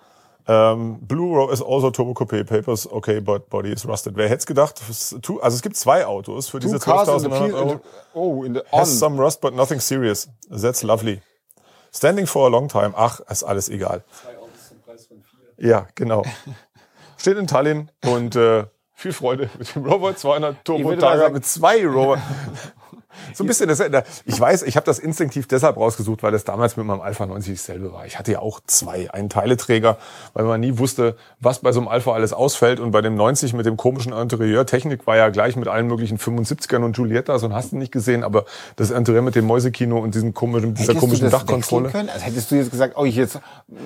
Ähm, 0.50 1.00
Blue 1.02 1.36
Row 1.36 1.52
is 1.52 1.62
also 1.62 1.92
Turbo 1.92 2.12
Coupé 2.14 2.46
Papers. 2.46 2.90
Okay, 2.90 3.20
but 3.20 3.50
body 3.50 3.74
is 3.74 3.86
rusted. 3.86 4.16
Wer 4.16 4.30
hätte 4.30 4.38
es 4.40 4.46
gedacht? 4.46 4.82
Two- 5.22 5.42
Also 5.42 5.56
es 5.56 5.62
gibt 5.62 5.76
zwei 5.76 6.06
Autos 6.06 6.48
für 6.48 6.60
diese 6.60 6.80
Two 6.80 6.86
cars 6.90 7.10
in 7.10 7.20
the 7.20 7.28
12.900 7.28 7.38
field- 7.44 7.54
Euro. 7.54 7.80
Oh, 8.14 8.44
in 8.44 8.54
the 8.54 8.62
on. 8.72 8.80
Has 8.80 8.98
some 8.98 9.22
rust, 9.22 9.42
but 9.42 9.54
nothing 9.54 9.82
serious. 9.82 10.30
That's 10.50 10.84
lovely. 10.84 11.22
Standing 11.94 12.28
for 12.28 12.46
a 12.46 12.50
long 12.50 12.70
time. 12.70 12.94
Ach, 12.96 13.20
ist 13.30 13.44
alles 13.44 13.68
egal. 13.68 14.06
Ja, 15.58 15.88
genau. 15.96 16.24
Steht 17.18 17.38
in 17.38 17.48
Tallinn 17.48 17.90
und 18.06 18.36
äh, 18.36 18.66
viel 18.98 19.14
Freude 19.14 19.48
mit 19.60 19.76
dem 19.76 19.86
Rover 19.86 20.16
200 20.16 20.66
Turbo 20.66 20.90
würde 20.90 21.02
mal 21.02 21.08
Targa 21.08 21.22
sagen- 21.26 21.34
mit 21.36 21.46
zwei 21.46 21.86
Rover. 21.86 22.20
So 23.34 23.44
ein 23.44 23.48
bisschen 23.48 23.68
das, 23.68 23.82
ich 24.26 24.40
weiß, 24.40 24.64
ich 24.64 24.76
habe 24.76 24.86
das 24.86 25.00
instinktiv 25.00 25.48
deshalb 25.48 25.78
rausgesucht, 25.78 26.24
weil 26.24 26.32
das 26.32 26.44
damals 26.44 26.78
mit 26.78 26.86
meinem 26.86 27.02
Alpha 27.02 27.26
90 27.26 27.58
dasselbe 27.58 27.94
war. 27.94 28.06
Ich 28.06 28.18
hatte 28.18 28.32
ja 28.32 28.40
auch 28.40 28.60
zwei, 28.66 29.12
einen 29.12 29.30
Teileträger, 29.30 29.98
weil 30.34 30.46
man 30.46 30.60
nie 30.60 30.78
wusste, 30.78 31.16
was 31.40 31.60
bei 31.60 31.72
so 31.72 31.80
einem 31.80 31.88
Alpha 31.88 32.14
alles 32.14 32.34
ausfällt. 32.34 32.80
Und 32.80 32.92
bei 32.92 33.02
dem 33.02 33.16
90 33.16 33.54
mit 33.54 33.66
dem 33.66 33.78
komischen 33.78 34.14
Interieur, 34.14 34.66
Technik 34.66 35.08
war 35.08 35.18
ja 35.18 35.30
gleich 35.30 35.56
mit 35.56 35.68
allen 35.68 35.88
möglichen 35.88 36.18
75ern 36.18 36.84
und 36.84 36.96
Giuliettas 36.96 37.44
und 37.44 37.54
hast 37.54 37.72
du 37.72 37.78
nicht 37.78 37.92
gesehen, 37.92 38.24
aber 38.24 38.46
das 38.76 38.92
Interieur 38.92 39.22
mit 39.22 39.36
dem 39.36 39.46
Mäusekino 39.46 40.00
und 40.00 40.16
diesem 40.16 40.34
komischen, 40.34 40.74
dieser 40.74 40.94
Hättest 40.94 41.00
komischen 41.00 41.30
Dachkontrolle. 41.30 41.92
Also 41.94 42.26
hättest 42.26 42.52
du 42.52 42.56
jetzt 42.56 42.72
gesagt, 42.72 42.94
oh, 42.98 43.06
ich 43.06 43.16
jetzt, 43.16 43.40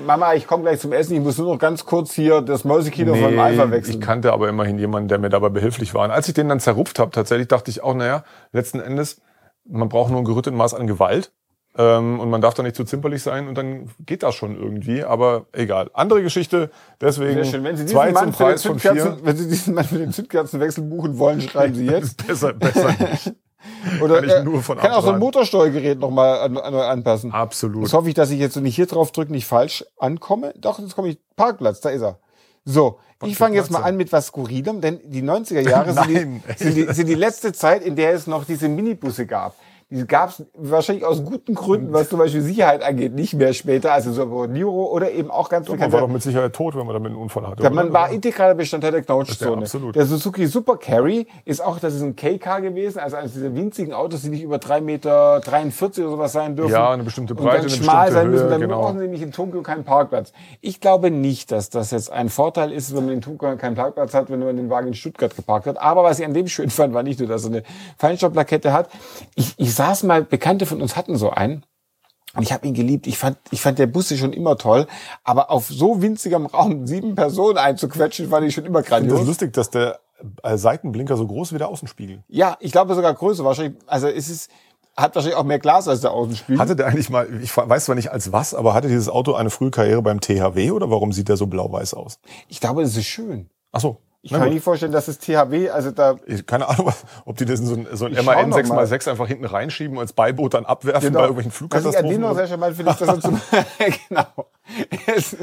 Mama, 0.05 0.33
ich 0.33 0.47
komme 0.47 0.63
gleich 0.63 0.79
zum 0.79 0.93
Essen, 0.93 1.15
ich 1.15 1.21
muss 1.21 1.37
nur 1.37 1.53
noch 1.53 1.59
ganz 1.59 1.85
kurz 1.85 2.13
hier 2.13 2.41
das 2.41 2.63
Mäusekino 2.63 3.13
von 3.13 3.35
meinem 3.35 3.39
Alpha 3.39 3.71
wechseln. 3.71 3.95
ich 3.95 4.01
kannte 4.01 4.33
aber 4.33 4.49
immerhin 4.49 4.77
jemanden, 4.77 5.07
der 5.09 5.17
mir 5.19 5.29
dabei 5.29 5.49
behilflich 5.49 5.93
war. 5.93 6.05
Und 6.05 6.11
als 6.11 6.27
ich 6.27 6.33
den 6.33 6.49
dann 6.49 6.59
zerrupft 6.59 6.99
habe, 6.99 7.11
tatsächlich 7.11 7.47
dachte 7.47 7.71
ich 7.71 7.83
auch, 7.83 7.93
naja, 7.93 8.23
letzten 8.51 8.79
Endes, 8.79 9.20
man 9.65 9.89
braucht 9.89 10.11
nur 10.11 10.19
ein 10.19 10.25
gerüttetes 10.25 10.57
Maß 10.57 10.73
an 10.73 10.87
Gewalt. 10.87 11.31
Ähm, 11.77 12.19
und 12.19 12.29
man 12.29 12.41
darf 12.41 12.53
da 12.53 12.63
nicht 12.63 12.75
zu 12.75 12.83
zimperlich 12.83 13.23
sein 13.23 13.47
und 13.47 13.57
dann 13.57 13.89
geht 14.05 14.23
das 14.23 14.35
schon 14.35 14.61
irgendwie. 14.61 15.03
Aber 15.03 15.45
egal. 15.53 15.89
Andere 15.93 16.21
Geschichte. 16.21 16.69
Deswegen 16.99 17.35
Sehr 17.35 17.45
schön. 17.45 17.63
Wenn 17.63 17.77
Sie 17.77 17.83
diesen 17.83 17.95
zwei 17.95 18.11
Mann 18.11 18.25
zum 18.25 18.33
für 18.33 18.43
den 18.43 18.47
Preis 18.49 18.63
von 18.63 18.79
vier. 18.79 19.17
Wenn 19.23 19.37
Sie 19.37 19.47
diesen 19.47 19.73
Mann 19.75 19.85
für 19.85 19.97
den 19.97 20.11
Zündkerzenwechsel 20.11 20.83
buchen 20.83 21.17
wollen, 21.17 21.39
schreiben 21.39 21.73
Sie 21.73 21.85
jetzt. 21.85 22.27
besser, 22.27 22.53
besser 22.53 22.89
nicht. 22.99 23.33
Oder 24.01 24.15
Kann 24.15 24.25
ich 24.25 24.31
äh, 24.31 24.43
nur 24.43 24.61
von 24.61 24.77
kann 24.79 24.91
auch 24.91 25.03
so 25.03 25.11
ein. 25.11 25.19
Motorsteuergerät 25.19 25.99
nochmal 25.99 26.39
an, 26.39 26.57
an, 26.57 26.73
anpassen. 26.73 27.31
Absolut. 27.31 27.83
Jetzt 27.83 27.93
hoffe 27.93 28.09
ich, 28.09 28.15
dass 28.15 28.31
ich 28.31 28.39
jetzt, 28.39 28.55
wenn 28.57 28.65
ich 28.65 28.75
hier 28.75 28.87
drauf 28.87 29.11
drücke, 29.11 29.31
nicht 29.31 29.45
falsch 29.45 29.85
ankomme. 29.97 30.53
Doch, 30.57 30.79
jetzt 30.79 30.95
komme 30.95 31.09
ich. 31.09 31.19
Parkplatz, 31.35 31.79
da 31.79 31.89
ist 31.89 32.01
er. 32.01 32.19
So, 32.65 32.99
ich 33.23 33.37
fange 33.37 33.55
jetzt 33.55 33.71
mal 33.71 33.81
an 33.81 33.97
mit 33.97 34.11
was 34.11 34.27
Skurrilem, 34.27 34.81
denn 34.81 34.99
die 35.03 35.23
90er 35.23 35.61
Jahre 35.69 35.93
sind, 35.93 36.07
die, 36.09 36.63
sind, 36.63 36.75
die, 36.75 36.93
sind 36.93 37.07
die 37.07 37.15
letzte 37.15 37.53
Zeit, 37.53 37.83
in 37.83 37.95
der 37.95 38.13
es 38.13 38.27
noch 38.27 38.45
diese 38.45 38.67
Minibusse 38.69 39.25
gab. 39.25 39.55
Die 39.91 40.07
gab 40.07 40.29
es 40.29 40.45
wahrscheinlich 40.53 41.03
aus 41.03 41.25
guten 41.25 41.53
Gründen, 41.53 41.91
was 41.91 42.07
zum 42.07 42.19
Beispiel 42.19 42.41
Sicherheit 42.41 42.81
angeht, 42.81 43.13
nicht 43.13 43.33
mehr 43.33 43.51
später, 43.51 43.91
also 43.91 44.13
so 44.13 44.45
Niro 44.45 44.85
oder 44.85 45.11
eben 45.11 45.29
auch 45.29 45.49
ganz 45.49 45.67
man 45.67 45.91
war 45.91 45.99
doch 45.99 46.07
mit 46.07 46.23
Sicherheit 46.23 46.53
tot, 46.53 46.75
wenn 46.75 46.85
man 46.85 46.93
damit 46.93 47.11
einen 47.11 47.21
Unfall 47.21 47.45
hatte. 47.45 47.61
Ja, 47.61 47.69
man 47.69 47.87
oder? 47.87 47.93
war 47.93 48.09
integraler 48.09 48.55
Bestandteil 48.55 48.91
der 48.91 49.01
Knautschzone. 49.01 49.51
der 49.51 49.61
absolut. 49.63 49.95
Der 49.97 50.05
Suzuki 50.05 50.47
Super 50.47 50.77
Carry 50.77 51.27
ist 51.43 51.61
auch, 51.61 51.77
das 51.77 51.93
ist 51.93 52.03
ein 52.03 52.15
K-Car 52.15 52.61
gewesen, 52.61 52.99
also 52.99 53.17
eines 53.17 53.33
dieser 53.33 53.53
winzigen 53.53 53.93
Autos, 53.93 54.21
die 54.21 54.29
nicht 54.29 54.43
über 54.43 54.57
3,43 54.57 54.81
Meter 54.81 55.41
oder 55.41 56.09
sowas 56.11 56.31
sein 56.31 56.55
dürfen. 56.55 56.71
Ja, 56.71 56.91
eine 56.91 57.03
bestimmte 57.03 57.33
und 57.33 57.41
Breite, 57.41 57.63
ganz 57.63 57.73
eine 57.73 57.83
schmal 57.83 58.05
bestimmte 58.05 58.13
sein 58.13 58.31
müssen. 58.31 58.49
Dann 58.49 58.61
genau. 58.61 58.81
brauchen 58.81 58.97
sie 58.97 59.03
nämlich 59.03 59.21
in 59.21 59.33
Tokio 59.33 59.61
keinen 59.61 59.83
Parkplatz. 59.83 60.31
Ich 60.61 60.79
glaube 60.79 61.11
nicht, 61.11 61.51
dass 61.51 61.69
das 61.69 61.91
jetzt 61.91 62.13
ein 62.13 62.29
Vorteil 62.29 62.71
ist, 62.71 62.95
wenn 62.95 63.05
man 63.05 63.15
in 63.15 63.21
Tokio 63.21 63.57
keinen 63.57 63.75
Parkplatz 63.75 64.13
hat, 64.13 64.29
wenn 64.29 64.39
man 64.39 64.55
den 64.55 64.69
Wagen 64.69 64.87
in 64.87 64.93
Stuttgart 64.93 65.35
geparkt 65.35 65.67
hat. 65.67 65.81
Aber 65.81 66.03
was 66.05 66.17
ich 66.17 66.25
an 66.25 66.33
dem 66.33 66.47
schön 66.47 66.69
fand, 66.69 66.93
war 66.93 67.03
nicht 67.03 67.19
nur, 67.19 67.27
dass 67.27 67.43
er 67.43 67.49
eine 67.49 67.63
Feinstaubplakette 67.97 68.71
hat. 68.71 68.89
Ich, 69.35 69.53
ich 69.57 69.80
saß 69.81 70.03
mal, 70.03 70.23
Bekannte 70.23 70.65
von 70.67 70.81
uns 70.81 70.95
hatten 70.95 71.15
so 71.15 71.31
einen. 71.31 71.65
Und 72.35 72.43
ich 72.43 72.53
habe 72.53 72.67
ihn 72.67 72.73
geliebt. 72.73 73.07
Ich 73.07 73.17
fand, 73.17 73.37
ich 73.49 73.61
fand 73.61 73.79
der 73.79 73.87
Busse 73.87 74.15
schon 74.15 74.31
immer 74.31 74.55
toll. 74.57 74.87
Aber 75.23 75.49
auf 75.49 75.67
so 75.67 76.01
winzigem 76.01 76.45
Raum 76.45 76.85
sieben 76.87 77.15
Personen 77.15 77.57
einzuquetschen, 77.57 78.29
fand 78.29 78.47
ich 78.47 78.53
schon 78.53 78.65
immer 78.65 78.83
finde 78.83 78.99
das 78.99 79.07
grandios. 79.09 79.27
lustig, 79.27 79.53
dass 79.53 79.69
der 79.71 79.99
äh, 80.43 80.55
Seitenblinker 80.55 81.17
so 81.17 81.25
groß 81.25 81.51
wie 81.53 81.57
der 81.57 81.67
Außenspiegel. 81.67 82.23
Ja, 82.27 82.57
ich 82.59 82.71
glaube 82.71 82.93
sogar 82.93 83.13
größer 83.13 83.43
wahrscheinlich. 83.43 83.81
Also 83.87 84.07
es 84.07 84.29
ist, 84.29 84.51
hat 84.95 85.15
wahrscheinlich 85.15 85.37
auch 85.37 85.43
mehr 85.43 85.59
Glas 85.59 85.87
als 85.87 86.01
der 86.01 86.11
Außenspiegel. 86.11 86.59
Hatte 86.59 86.75
der 86.75 86.85
eigentlich 86.85 87.09
mal, 87.09 87.27
ich 87.41 87.55
weiß 87.57 87.85
zwar 87.85 87.95
nicht 87.95 88.11
als 88.11 88.31
was, 88.31 88.53
aber 88.53 88.75
hatte 88.75 88.87
dieses 88.87 89.09
Auto 89.09 89.33
eine 89.33 89.49
frühe 89.49 89.71
Karriere 89.71 90.03
beim 90.03 90.21
THW 90.21 90.71
oder 90.71 90.91
warum 90.91 91.11
sieht 91.11 91.27
der 91.27 91.37
so 91.37 91.47
blau-weiß 91.47 91.95
aus? 91.95 92.19
ich 92.47 92.59
glaube, 92.59 92.83
das 92.83 92.95
ist 92.95 93.07
schön. 93.07 93.49
Ach 93.71 93.81
so. 93.81 93.97
Ich 94.23 94.31
kann 94.31 94.41
mir 94.41 94.49
nicht 94.51 94.63
vorstellen, 94.63 94.91
dass 94.91 95.07
das 95.07 95.17
THW, 95.17 95.69
also 95.71 95.89
da 95.91 96.15
Ich- 96.27 96.45
Keine 96.45 96.67
Ahnung, 96.69 96.93
ob 97.25 97.37
die 97.37 97.45
das 97.45 97.59
in 97.59 97.65
so 97.65 97.73
ein, 97.75 97.87
so 97.93 98.05
ein 98.05 98.13
MAN 98.23 98.49
noch 98.49 98.63
mal. 98.67 98.85
6x6 98.85 99.09
einfach 99.09 99.27
hinten 99.27 99.45
reinschieben 99.45 99.97
und 99.97 100.01
als 100.01 100.13
Beiboot 100.13 100.53
dann 100.53 100.65
abwerfen 100.65 101.11
bei 101.13 101.21
irgendwelchen 101.27 101.51
Genau. 101.69 101.73
Was 101.73 101.85
ich 101.85 101.97
an 101.97 102.05
dem 102.05 102.11
Flugkatastrophen. 102.11 102.21
noch 102.21 102.35
sehr 102.35 102.47
charmant 102.47 102.75
finde, 102.75 102.91
dass 102.97 103.01
er 103.01 103.19
zum, 103.19 103.41
genau. 104.09 104.25
Er 105.07 105.15
ist, 105.15 105.35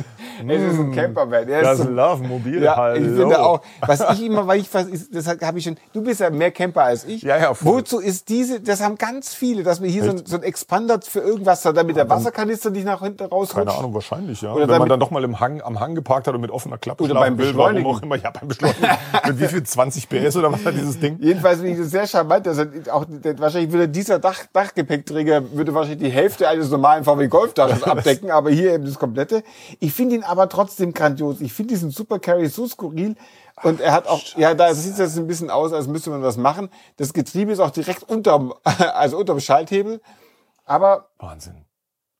er 0.46 0.54
ist 0.70 0.78
ein 0.78 0.92
Camperman. 0.92 1.48
Er 1.48 1.60
ist 1.60 1.66
Das 1.66 1.78
so- 1.78 1.88
Love-Mobil, 1.90 2.62
Ja, 2.62 2.76
hallo. 2.76 2.96
ich 2.96 3.16
finde 3.18 3.40
auch, 3.40 3.60
was 3.80 4.00
ich 4.12 4.24
immer, 4.26 4.46
weil 4.46 4.60
ich, 4.60 4.72
ist, 4.74 5.14
das 5.14 5.26
habe 5.28 5.58
ich 5.58 5.64
schon, 5.64 5.76
du 5.92 6.02
bist 6.02 6.20
ja 6.20 6.30
mehr 6.30 6.50
Camper 6.50 6.84
als 6.84 7.04
ich. 7.04 7.22
Ja, 7.22 7.36
ja, 7.36 7.54
voll. 7.54 7.78
Wozu 7.78 7.98
ist 7.98 8.28
diese, 8.28 8.60
das 8.60 8.82
haben 8.82 8.96
ganz 8.96 9.34
viele, 9.34 9.62
dass 9.62 9.82
wir 9.82 9.90
hier 9.90 10.04
so 10.04 10.10
ein, 10.10 10.22
so 10.26 10.36
ein 10.36 10.42
Expander 10.42 11.00
für 11.02 11.20
irgendwas, 11.20 11.62
damit 11.62 11.96
der 11.96 12.08
Wasserkanister 12.08 12.70
nicht 12.70 12.84
nach 12.84 13.00
hinten 13.02 13.24
rausrutscht. 13.24 13.66
Keine 13.66 13.78
Ahnung, 13.78 13.94
wahrscheinlich, 13.94 14.40
ja. 14.42 14.52
Oder 14.52 14.62
Wenn 14.62 14.68
man 14.68 14.78
damit- 14.78 14.92
dann 14.92 15.00
doch 15.00 15.10
mal 15.10 15.24
im 15.24 15.40
Hang, 15.40 15.60
am 15.62 15.80
Hang 15.80 15.94
geparkt 15.94 16.26
hat 16.28 16.34
und 16.34 16.40
mit 16.40 16.50
offener 16.50 16.78
Klappe 16.78 17.04
Oder 17.04 17.14
beim 17.14 17.36
will, 17.38 17.54
warum 17.56 17.86
auch 17.86 18.02
immer. 18.02 18.16
Ja, 18.16 18.30
beim 18.30 18.48
Beschleunigen. 18.48 18.86
mit 19.26 19.40
wie 19.40 19.46
viel? 19.48 19.62
20 19.62 20.08
PS 20.08 20.36
oder 20.36 20.52
was 20.52 20.64
hat 20.64 20.74
dieses 20.74 20.98
Ding? 20.98 21.18
Jedenfalls 21.20 21.58
finde 21.58 21.72
ich 21.72 21.78
das 21.78 21.90
sehr 21.90 22.06
charmant, 22.06 22.46
dass 22.46 22.58
er 22.58 22.68
auch, 22.92 23.04
wahrscheinlich 23.38 23.72
würde 23.72 23.88
dieser 23.88 24.18
Dach, 24.18 24.38
Dachgepäckträger 24.52 25.52
würde 25.52 25.74
wahrscheinlich 25.74 26.08
die 26.08 26.14
Hälfte 26.14 26.48
eines 26.48 26.70
normalen 26.70 27.04
VW 27.04 27.26
Golfdaches 27.28 27.82
abdecken, 27.84 28.30
aber 28.30 28.50
hier 28.50 28.72
eben 28.74 28.84
das 28.84 28.98
komplette. 28.98 29.17
Ich 29.80 29.92
finde 29.92 30.16
ihn 30.16 30.24
aber 30.24 30.48
trotzdem 30.48 30.92
grandios. 30.92 31.40
Ich 31.40 31.52
finde 31.52 31.74
diesen 31.74 31.90
Super 31.90 32.18
Carry 32.18 32.48
so 32.48 32.66
skurril. 32.66 33.16
Und 33.62 33.80
er 33.80 33.92
hat 33.92 34.06
auch, 34.06 34.22
ja, 34.36 34.54
da 34.54 34.72
sieht 34.74 34.92
es 34.92 34.98
jetzt 34.98 35.18
ein 35.18 35.26
bisschen 35.26 35.50
aus, 35.50 35.72
als 35.72 35.88
müsste 35.88 36.10
man 36.10 36.22
was 36.22 36.36
machen. 36.36 36.70
Das 36.96 37.12
Getriebe 37.12 37.52
ist 37.52 37.60
auch 37.60 37.70
direkt 37.70 38.04
unterm, 38.04 38.54
also 38.64 39.18
unterm 39.18 39.40
Schalthebel. 39.40 40.00
Aber 40.64 41.08
Wahnsinn. 41.18 41.64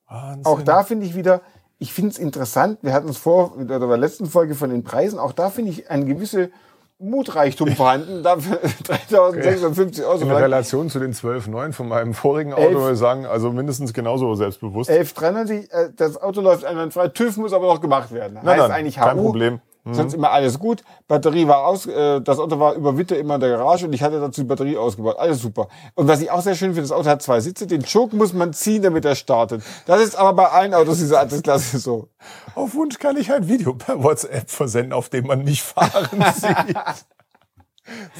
Wahnsinn. 0.09 0.47
auch 0.47 0.62
da 0.62 0.83
finde 0.83 1.07
ich 1.07 1.14
wieder, 1.14 1.43
ich 1.78 1.93
finde 1.93 2.11
es 2.11 2.19
interessant. 2.19 2.78
Wir 2.83 2.93
hatten 2.93 3.09
es 3.09 3.19
vor, 3.19 3.57
oder 3.57 3.78
bei 3.78 3.87
der 3.87 3.97
letzten 3.99 4.26
Folge 4.26 4.55
von 4.55 4.71
den 4.71 4.83
Preisen. 4.83 5.19
Auch 5.19 5.33
da 5.33 5.50
finde 5.50 5.71
ich 5.71 5.90
eine 5.90 6.07
gewisse 6.07 6.50
Mutreichtum 6.99 7.69
vorhanden. 7.76 8.23
Dafür 8.23 8.57
3650 8.85 10.05
Euro. 10.05 10.21
In 10.21 10.31
Relation 10.31 10.90
zu 10.90 10.99
den 10.99 11.12
12,9 11.12 11.73
von 11.73 11.88
meinem 11.88 12.12
vorigen 12.12 12.52
Auto, 12.52 12.62
Elf. 12.62 12.75
würde 12.78 12.93
ich 12.95 12.99
sagen, 12.99 13.26
also 13.26 13.52
mindestens 13.52 13.93
genauso 13.93 14.35
selbstbewusst. 14.35 14.90
1193, 14.90 15.73
äh, 15.73 15.90
das 15.97 16.21
Auto 16.21 16.40
läuft 16.40 16.64
einwandfrei. 16.64 17.09
TÜV 17.09 17.37
muss 17.37 17.52
aber 17.52 17.67
noch 17.67 17.81
gemacht 17.81 18.12
werden. 18.12 18.35
Nein, 18.43 18.47
heißt 18.47 18.69
nein, 18.69 18.71
eigentlich 18.73 18.97
kein 18.97 19.19
HU. 19.19 19.59
Problem. 19.88 20.02
Sonst 20.02 20.14
immer 20.14 20.30
alles 20.30 20.59
gut. 20.59 20.83
Batterie 21.07 21.47
war 21.49 21.66
aus, 21.66 21.87
äh, 21.87 22.21
das 22.21 22.38
Auto 22.38 22.59
war 22.59 22.75
über 22.75 22.97
Winter 22.97 23.18
immer 23.18 23.37
in 23.37 23.40
der 23.40 23.50
Garage 23.50 23.87
und 23.87 23.92
ich 23.92 24.02
hatte 24.02 24.21
dazu 24.21 24.42
die 24.42 24.47
Batterie 24.47 24.76
ausgebaut. 24.76 25.16
Alles 25.18 25.40
super. 25.40 25.68
Und 25.95 26.09
was 26.09 26.21
ich 26.21 26.30
auch 26.30 26.42
sehr 26.42 26.54
schön 26.54 26.71
finde, 26.71 26.83
das 26.83 26.92
Auto 26.92 27.09
hat 27.09 27.23
zwei 27.23 27.40
Sitze. 27.40 27.66
Den 27.66 27.85
Choke 27.85 28.14
muss 28.14 28.33
man 28.33 28.52
ziehen, 28.52 28.83
damit 28.83 29.04
er 29.04 29.14
startet. 29.14 29.62
Das 29.87 30.00
ist 30.00 30.16
aber 30.16 30.33
bei 30.35 30.49
allen 30.49 30.75
Autos 30.75 30.99
dieser 30.99 31.21
Altersklasse 31.21 31.78
so. 31.78 32.09
Auf 32.54 32.75
Wunsch 32.75 32.99
kann 32.99 33.16
ich 33.16 33.33
ein 33.33 33.49
Video 33.49 33.75
per 33.75 34.02
WhatsApp 34.02 34.50
versenden, 34.50 34.92
auf 34.92 35.09
dem 35.09 35.26
man 35.26 35.45
mich 35.45 35.62
fahren 35.62 36.09
sieht. 36.35 36.76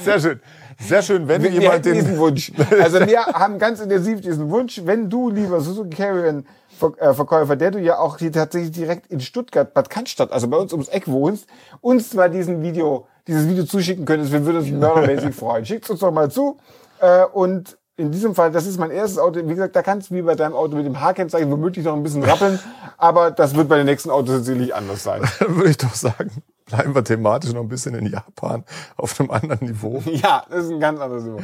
Sehr 0.03 0.19
schön. 0.19 0.41
Sehr 0.79 1.01
schön, 1.01 1.27
wenn 1.27 1.43
Wir, 1.43 1.51
jemand 1.51 1.85
hätten 1.85 1.93
diesen 1.93 2.11
den... 2.11 2.17
Wunsch. 2.19 2.51
Also 2.81 3.05
wir 3.05 3.25
haben 3.25 3.59
ganz 3.59 3.81
intensiv 3.81 4.21
diesen 4.21 4.49
Wunsch, 4.49 4.81
wenn 4.85 5.09
du, 5.09 5.29
lieber 5.29 5.59
Suzuki 5.59 6.01
äh, 6.01 6.41
Verkäufer, 6.79 7.55
der 7.55 7.71
du 7.71 7.79
ja 7.79 7.99
auch 7.99 8.17
hier 8.17 8.31
tatsächlich 8.31 8.71
direkt 8.71 9.07
in 9.07 9.19
Stuttgart, 9.19 9.73
Bad 9.73 9.89
Cannstatt, 9.89 10.31
also 10.31 10.47
bei 10.47 10.57
uns 10.57 10.71
ums 10.71 10.87
Eck 10.87 11.07
wohnst, 11.07 11.47
uns 11.81 12.13
mal 12.13 12.29
diesen 12.29 12.61
Video, 12.61 13.07
dieses 13.27 13.47
Video 13.47 13.65
zuschicken 13.65 14.05
könntest, 14.05 14.31
wir 14.31 14.45
würden 14.45 14.57
uns 14.57 14.71
mördermäßig 14.71 15.35
freuen. 15.35 15.65
Schickt 15.65 15.89
uns 15.89 15.99
doch 15.99 16.11
mal 16.11 16.31
zu. 16.31 16.57
Äh, 16.99 17.25
und 17.25 17.77
in 17.99 18.11
diesem 18.11 18.33
Fall, 18.33 18.49
das 18.51 18.65
ist 18.65 18.79
mein 18.79 18.91
erstes 18.91 19.19
Auto. 19.19 19.41
Wie 19.43 19.53
gesagt, 19.53 19.75
da 19.75 19.81
kannst 19.81 20.09
du 20.09 20.15
wie 20.15 20.21
bei 20.21 20.35
deinem 20.35 20.53
Auto 20.53 20.75
mit 20.75 20.85
dem 20.85 21.01
H-Kennzeichen 21.01 21.51
womöglich 21.51 21.85
noch 21.85 21.93
ein 21.93 22.03
bisschen 22.03 22.23
rappeln, 22.23 22.57
aber 22.97 23.29
das 23.29 23.55
wird 23.55 23.67
bei 23.67 23.75
den 23.75 23.85
nächsten 23.85 24.09
Autos 24.09 24.45
sicherlich 24.45 24.73
anders 24.73 25.03
sein. 25.03 25.21
Würde 25.47 25.69
ich 25.69 25.77
doch 25.77 25.93
sagen, 25.93 26.31
bleiben 26.69 26.95
wir 26.95 27.03
thematisch 27.03 27.51
noch 27.53 27.61
ein 27.61 27.67
bisschen 27.67 27.95
in 27.95 28.05
Japan 28.05 28.63
auf 28.95 29.19
einem 29.19 29.31
anderen 29.31 29.67
Niveau. 29.67 30.01
Ja, 30.11 30.43
das 30.49 30.65
ist 30.65 30.71
ein 30.71 30.79
ganz 30.79 30.99
anderes 30.99 31.23
Niveau. 31.23 31.39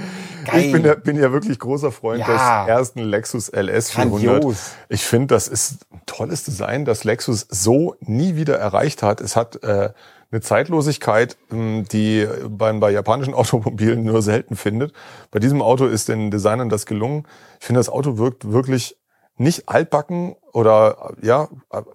Geil. 0.46 0.62
Ich 0.66 0.72
bin 0.72 0.86
ja, 0.86 0.96
bin 0.96 1.18
ja 1.18 1.32
wirklich 1.32 1.60
großer 1.60 1.92
Freund 1.92 2.20
Ja. 2.26 2.64
des 2.64 2.70
ersten 2.70 3.00
Lexus 3.00 3.50
LS 3.50 3.92
400. 3.92 4.24
Grandios. 4.32 4.72
Ich 4.90 5.04
finde, 5.06 5.28
das 5.36 5.48
ist 5.48 5.86
ein 5.92 6.02
tolles 6.06 6.44
Design, 6.44 6.86
das 6.86 7.04
Lexus 7.04 7.46
so 7.50 7.96
nie 8.00 8.36
wieder 8.36 8.58
erreicht 8.58 9.04
hat. 9.04 9.22
Es 9.22 9.36
hat 9.36 9.62
äh, 9.64 9.90
eine 10.32 10.42
Zeitlosigkeit, 10.42 11.38
ähm, 11.52 11.86
die 11.92 12.28
man 12.58 12.80
bei 12.80 12.92
japanischen 12.92 13.34
Automobilen 13.36 14.04
nur 14.04 14.22
selten 14.22 14.56
findet. 14.56 14.94
Bei 15.32 15.40
diesem 15.40 15.62
Auto 15.62 15.86
ist 15.86 16.08
den 16.10 16.32
Designern 16.32 16.70
das 16.70 16.86
gelungen. 16.86 17.26
Ich 17.60 17.66
finde, 17.66 17.80
das 17.80 17.90
Auto 17.90 18.18
wirkt 18.18 18.52
wirklich 18.52 18.98
nicht 19.38 19.68
altbacken 19.68 20.36
oder 20.54 21.14
ja, 21.22 21.50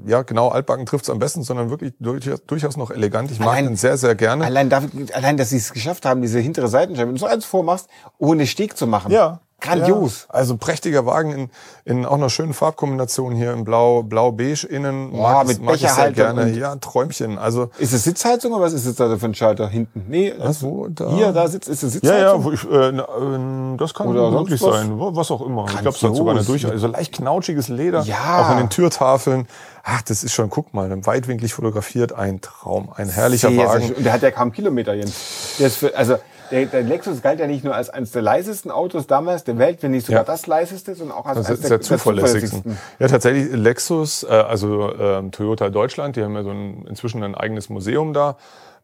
ja 0.04 0.23
genau, 0.23 0.49
altbacken 0.49 0.85
trifft 0.85 1.04
es 1.04 1.11
am 1.11 1.18
besten, 1.18 1.42
sondern 1.42 1.70
wirklich 1.70 1.94
durchaus, 1.99 2.76
noch 2.76 2.90
elegant. 2.90 3.30
Ich 3.30 3.38
mag 3.38 3.49
Allein- 3.49 3.64
den 3.66 3.76
sehr, 3.76 3.97
sehr 3.97 4.14
gerne. 4.14 4.44
Allein, 4.44 4.70
allein, 5.14 5.37
dass 5.37 5.50
sie 5.50 5.56
es 5.56 5.73
geschafft 5.73 6.04
haben, 6.04 6.20
diese 6.20 6.38
hintere 6.38 6.68
Seitenscheibe, 6.68 7.09
wenn 7.09 7.14
du 7.14 7.20
so 7.20 7.26
eins 7.26 7.44
vormachst, 7.44 7.88
ohne 8.18 8.47
Steg 8.47 8.76
zu 8.76 8.87
machen. 8.87 9.11
Ja. 9.11 9.40
Grandios. 9.61 10.26
Ja. 10.29 10.35
Also 10.35 10.57
prächtiger 10.57 11.07
Wagen 11.07 11.33
in, 11.33 11.50
in 11.85 12.07
auch 12.07 12.14
einer 12.14 12.31
schönen 12.31 12.55
Farbkombination 12.55 13.35
hier 13.35 13.52
in 13.52 13.64
blau, 13.64 14.02
blau-beige 14.02 14.67
innen. 14.67 15.12
Boah, 15.12 15.33
mag, 15.33 15.47
mit 15.47 15.62
mag 15.62 15.75
ich 15.76 15.88
sehr 15.88 16.12
gerne. 16.12 16.50
Ja, 16.50 16.76
Träumchen. 16.76 17.38
Also, 17.38 17.71
Ist 17.79 17.93
es 17.93 18.05
Sitzheizung 18.05 18.52
oder 18.52 18.64
was 18.64 18.73
ist 18.73 18.87
es 18.87 18.97
da 18.97 19.17
für 19.17 19.26
ein 19.26 19.35
Schalter 19.35 19.69
hinten? 19.69 20.05
Nee, 20.09 20.33
das, 20.38 20.62
wo, 20.62 20.88
da? 20.88 21.11
hier, 21.11 21.33
da 21.33 21.49
sitzt, 21.49 21.69
ist 21.69 21.83
es 21.83 21.95
ja, 21.95 22.00
Sitzheizung? 22.00 22.21
ja, 22.40 22.45
wo 22.45 22.52
ich, 22.52 22.64
äh, 22.64 22.93
na, 22.93 23.75
äh, 23.75 23.76
das 23.76 23.95
kann 23.95 24.09
Oder 24.09 24.31
möglich 24.31 24.61
was? 24.62 24.75
sein. 24.75 24.93
Was 24.97 25.31
auch 25.31 25.43
immer. 25.43 25.67
Ich 25.67 25.79
glaube, 25.79 25.97
es 25.97 26.02
hat 26.02 26.14
sogar 26.17 26.35
eine 26.35 26.45
Grandios. 26.45 26.62
durch, 26.62 26.67
also 26.67 26.87
leicht 26.87 27.12
knautschiges 27.12 27.69
Leder. 27.69 28.02
Ja. 28.02 28.43
Auch 28.47 28.50
in 28.52 28.59
den 28.59 28.71
Türtafeln. 28.71 29.47
Ach, 29.83 30.02
das 30.02 30.25
ist 30.25 30.33
schon, 30.33 30.50
guck 30.50 30.75
mal, 30.75 31.07
weitwinklig 31.07 31.55
fotografiert. 31.55 32.12
Ein 32.12 32.40
Traum. 32.40 32.90
Ein 32.95 33.09
herrlicher 33.09 33.49
Sehr, 33.49 33.57
sehr 33.59 33.69
Wagen. 33.69 33.87
schön. 33.87 33.97
Und 33.97 34.05
der 34.05 34.12
hat 34.12 34.23
ja 34.23 34.31
kaum 34.31 34.52
Kilometer, 34.52 34.95
Jens. 34.95 35.57
Der 35.59 35.67
ist 35.69 35.76
für, 35.76 35.97
also, 35.97 36.17
der, 36.50 36.66
der 36.66 36.83
Lexus 36.83 37.23
galt 37.23 37.40
ja 37.40 37.47
nicht 37.47 37.64
nur 37.64 37.75
als 37.75 37.90
eines 37.90 38.12
der 38.12 38.23
leisesten 38.23 38.71
Autos 38.71 39.07
damals 39.07 39.45
der 39.45 39.59
Welt, 39.59 39.83
wenn 39.83 39.92
nicht 39.92 40.07
sogar 40.07 40.23
Ja. 40.23 40.25
das 40.25 40.47
leiseste, 40.47 40.95
sondern 40.95 41.16
auch 41.16 41.26
als 41.26 41.38
Das 41.38 41.47
eines 41.49 41.61
der, 41.61 41.71
der 41.71 41.80
zuverlässigsten. 41.80 42.62
der 42.64 42.76
Ja, 42.99 43.09
tatsächlich 43.09 43.52
Lexus, 43.52 44.25
äh, 44.25 44.28
also 44.28 44.92
ähm, 44.99 45.30
Toyota 45.33 45.69
Deutschland, 45.71 46.16
die 46.16 46.23
haben 46.23 46.35
ja 46.35 46.42
so 46.42 46.50
ein, 46.50 46.87
inzwischen 46.88 47.23
ein 47.23 47.35
eigenes 47.35 47.69
Museum 47.69 48.12
da. 48.12 48.37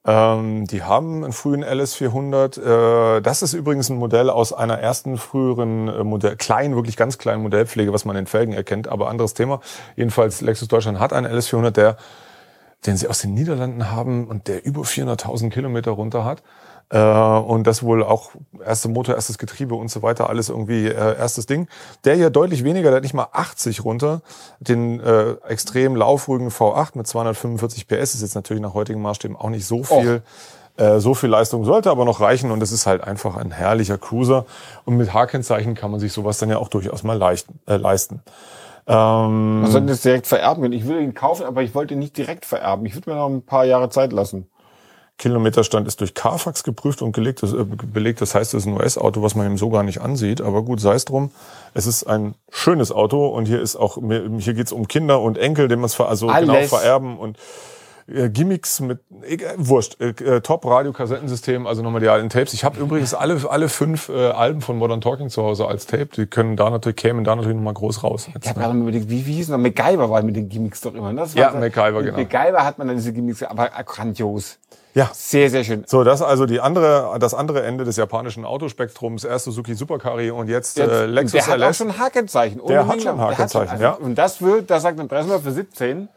Ähm, 0.08 0.66
die 0.68 0.84
haben 0.84 1.24
einen 1.24 1.32
frühen 1.32 1.64
LS400. 1.64 3.16
Äh, 3.16 3.20
das 3.22 3.42
ist 3.42 3.54
übrigens 3.54 3.88
ein 3.88 3.96
Modell 3.96 4.30
aus 4.30 4.52
einer 4.52 4.78
ersten 4.78 5.18
früheren 5.18 5.88
äh, 5.88 6.04
Modell, 6.04 6.36
kleinen, 6.36 6.76
wirklich 6.76 6.96
ganz 6.96 7.18
kleinen 7.18 7.42
Modellpflege, 7.42 7.92
was 7.92 8.04
man 8.04 8.14
in 8.16 8.26
Felgen 8.26 8.52
erkennt, 8.54 8.86
aber 8.86 9.08
anderes 9.08 9.34
Thema. 9.34 9.60
Jedenfalls 9.96 10.40
Lexus 10.42 10.68
Deutschland 10.68 11.00
hat 11.00 11.12
einen 11.12 11.26
LS400, 11.26 11.70
der 11.72 11.96
den 12.86 12.96
sie 12.96 13.08
aus 13.08 13.18
den 13.20 13.34
Niederlanden 13.34 13.90
haben 13.90 14.28
und 14.28 14.46
der 14.48 14.64
über 14.64 14.82
400.000 14.82 15.50
Kilometer 15.50 15.90
runter 15.92 16.24
hat. 16.24 16.42
Äh, 16.90 16.98
und 16.98 17.66
das 17.66 17.82
wohl 17.82 18.04
auch 18.04 18.30
erste 18.64 18.88
Motor, 18.88 19.16
erstes 19.16 19.38
Getriebe 19.38 19.74
und 19.74 19.90
so 19.90 20.02
weiter, 20.02 20.30
alles 20.30 20.48
irgendwie 20.48 20.86
äh, 20.86 21.16
erstes 21.18 21.46
Ding. 21.46 21.68
Der 22.04 22.14
hier 22.14 22.30
deutlich 22.30 22.62
weniger, 22.62 22.90
der 22.90 22.96
hat 22.96 23.02
nicht 23.02 23.14
mal 23.14 23.28
80 23.32 23.84
runter. 23.84 24.22
Den 24.60 25.00
äh, 25.00 25.32
extrem 25.48 25.96
laufruhigen 25.96 26.50
V8 26.50 26.90
mit 26.94 27.06
245 27.06 27.88
PS 27.88 28.14
ist 28.14 28.22
jetzt 28.22 28.34
natürlich 28.34 28.62
nach 28.62 28.74
heutigen 28.74 29.02
Maßstäben 29.02 29.36
auch 29.36 29.50
nicht 29.50 29.66
so 29.66 29.82
viel. 29.82 30.22
Äh, 30.76 31.00
so 31.00 31.14
viel 31.14 31.30
Leistung 31.30 31.64
sollte 31.64 31.90
aber 31.90 32.04
noch 32.04 32.20
reichen 32.20 32.50
und 32.50 32.62
es 32.62 32.70
ist 32.70 32.86
halt 32.86 33.02
einfach 33.02 33.36
ein 33.36 33.50
herrlicher 33.50 33.98
Cruiser. 33.98 34.44
Und 34.84 34.96
mit 34.96 35.12
H-Kennzeichen 35.12 35.74
kann 35.74 35.90
man 35.90 36.00
sich 36.00 36.12
sowas 36.12 36.38
dann 36.38 36.50
ja 36.50 36.58
auch 36.58 36.68
durchaus 36.68 37.02
mal 37.02 37.16
leichten, 37.16 37.58
äh, 37.66 37.76
leisten. 37.76 38.20
Ähm, 38.86 39.62
Man 39.62 39.70
sollte 39.70 39.88
das 39.88 40.02
direkt 40.02 40.26
vererben. 40.26 40.70
Ich 40.72 40.86
würde 40.86 41.02
ihn 41.02 41.14
kaufen, 41.14 41.44
aber 41.44 41.62
ich 41.62 41.74
wollte 41.74 41.94
ihn 41.94 42.00
nicht 42.00 42.16
direkt 42.16 42.44
vererben. 42.44 42.86
Ich 42.86 42.94
würde 42.94 43.10
mir 43.10 43.16
noch 43.16 43.28
ein 43.28 43.42
paar 43.42 43.64
Jahre 43.64 43.88
Zeit 43.88 44.12
lassen. 44.12 44.48
Kilometerstand 45.18 45.88
ist 45.88 46.00
durch 46.00 46.12
Carfax 46.12 46.62
geprüft 46.62 47.00
und 47.00 47.12
gelegt, 47.12 47.42
das, 47.42 47.52
äh, 47.52 47.64
belegt. 47.64 48.20
Das 48.20 48.34
heißt, 48.34 48.52
es 48.52 48.64
ist 48.64 48.66
ein 48.66 48.74
US-Auto, 48.74 49.22
was 49.22 49.34
man 49.34 49.46
ihm 49.46 49.56
so 49.56 49.70
gar 49.70 49.82
nicht 49.82 50.00
ansieht. 50.00 50.40
Aber 50.40 50.62
gut, 50.62 50.80
sei 50.80 50.94
es 50.94 51.06
drum. 51.06 51.30
Es 51.72 51.86
ist 51.86 52.04
ein 52.04 52.34
schönes 52.50 52.92
Auto 52.92 53.26
und 53.26 53.46
hier 53.46 53.60
ist 53.60 53.76
auch, 53.76 53.98
hier 54.38 54.54
geht's 54.54 54.72
um 54.72 54.88
Kinder 54.88 55.20
und 55.20 55.38
Enkel, 55.38 55.68
dem 55.68 55.80
man 55.80 55.86
es 55.86 55.98
also 55.98 56.26
genau 56.26 56.62
vererben 56.62 57.18
und 57.18 57.38
äh, 58.08 58.28
Gimmicks 58.30 58.80
mit, 58.80 59.00
egal, 59.22 59.54
wurscht, 59.58 60.00
äh, 60.00 60.10
äh, 60.10 60.40
Top-Radio-Kassettensystem, 60.40 61.66
also 61.66 61.82
nochmal 61.82 62.00
die 62.00 62.08
alten 62.08 62.28
Tapes. 62.28 62.52
Ich 62.54 62.64
habe 62.64 62.78
übrigens 62.80 63.14
alle, 63.14 63.38
alle 63.48 63.68
fünf 63.68 64.08
äh, 64.08 64.30
Alben 64.30 64.60
von 64.60 64.78
Modern 64.78 65.00
Talking 65.00 65.28
zu 65.28 65.42
Hause 65.42 65.66
als 65.66 65.86
Tape. 65.86 66.08
Die 66.16 66.26
können 66.26 66.56
da 66.56 66.70
natürlich, 66.70 66.96
kämen 66.96 67.24
da 67.24 67.34
natürlich 67.34 67.56
nochmal 67.56 67.74
groß 67.74 68.02
raus. 68.04 68.28
Ich 68.28 68.34
habe 68.48 68.60
gerade 68.60 68.74
mal 68.74 68.82
überlegt, 68.82 69.10
wie, 69.10 69.26
wie 69.26 69.32
hieß 69.34 69.48
noch? 69.48 69.58
MacGyver 69.58 70.08
war 70.10 70.22
mit 70.22 70.36
den 70.36 70.48
Gimmicks 70.48 70.80
doch 70.80 70.94
immer. 70.94 71.12
ne? 71.12 71.20
Das 71.22 71.34
Ja, 71.34 71.52
war- 71.52 71.60
MacGyver, 71.60 72.02
mit 72.02 72.04
genau. 72.14 72.18
MacGyver 72.18 72.64
hat 72.64 72.78
man 72.78 72.86
dann 72.88 72.96
diese 72.96 73.12
Gimmicks, 73.12 73.42
aber 73.42 73.68
grandios. 73.84 74.58
Ja. 74.94 75.10
Sehr, 75.12 75.50
sehr 75.50 75.62
schön. 75.62 75.84
So, 75.86 76.04
das 76.04 76.20
ist 76.20 76.26
also 76.26 76.46
die 76.46 76.58
andere, 76.60 77.14
das 77.20 77.34
andere 77.34 77.62
Ende 77.64 77.84
des 77.84 77.96
japanischen 77.96 78.46
Autospektrums. 78.46 79.24
Erst 79.24 79.44
Suzuki 79.44 79.74
Supercarry 79.74 80.30
und 80.30 80.48
jetzt, 80.48 80.78
Jetzt, 80.78 80.88
äh, 80.90 81.04
Lexus 81.04 81.32
der 81.32 81.46
hat 81.48 81.60
auch 81.60 81.66
LS. 81.68 81.76
schon 81.76 81.98
Hakenzeichen. 81.98 82.60
Der 82.66 82.86
hat 82.86 83.02
schon 83.02 83.16
Der 83.16 83.18
hat 83.26 83.32
Hakenzeichen, 83.38 83.70
also- 83.72 83.82
ja. 83.82 83.90
Und 83.90 84.14
das 84.16 84.40
wird, 84.40 84.70
das 84.70 84.82
sagt 84.82 84.98
ein 84.98 85.06
Breslau 85.06 85.38
für 85.38 85.52
17, 85.52 86.08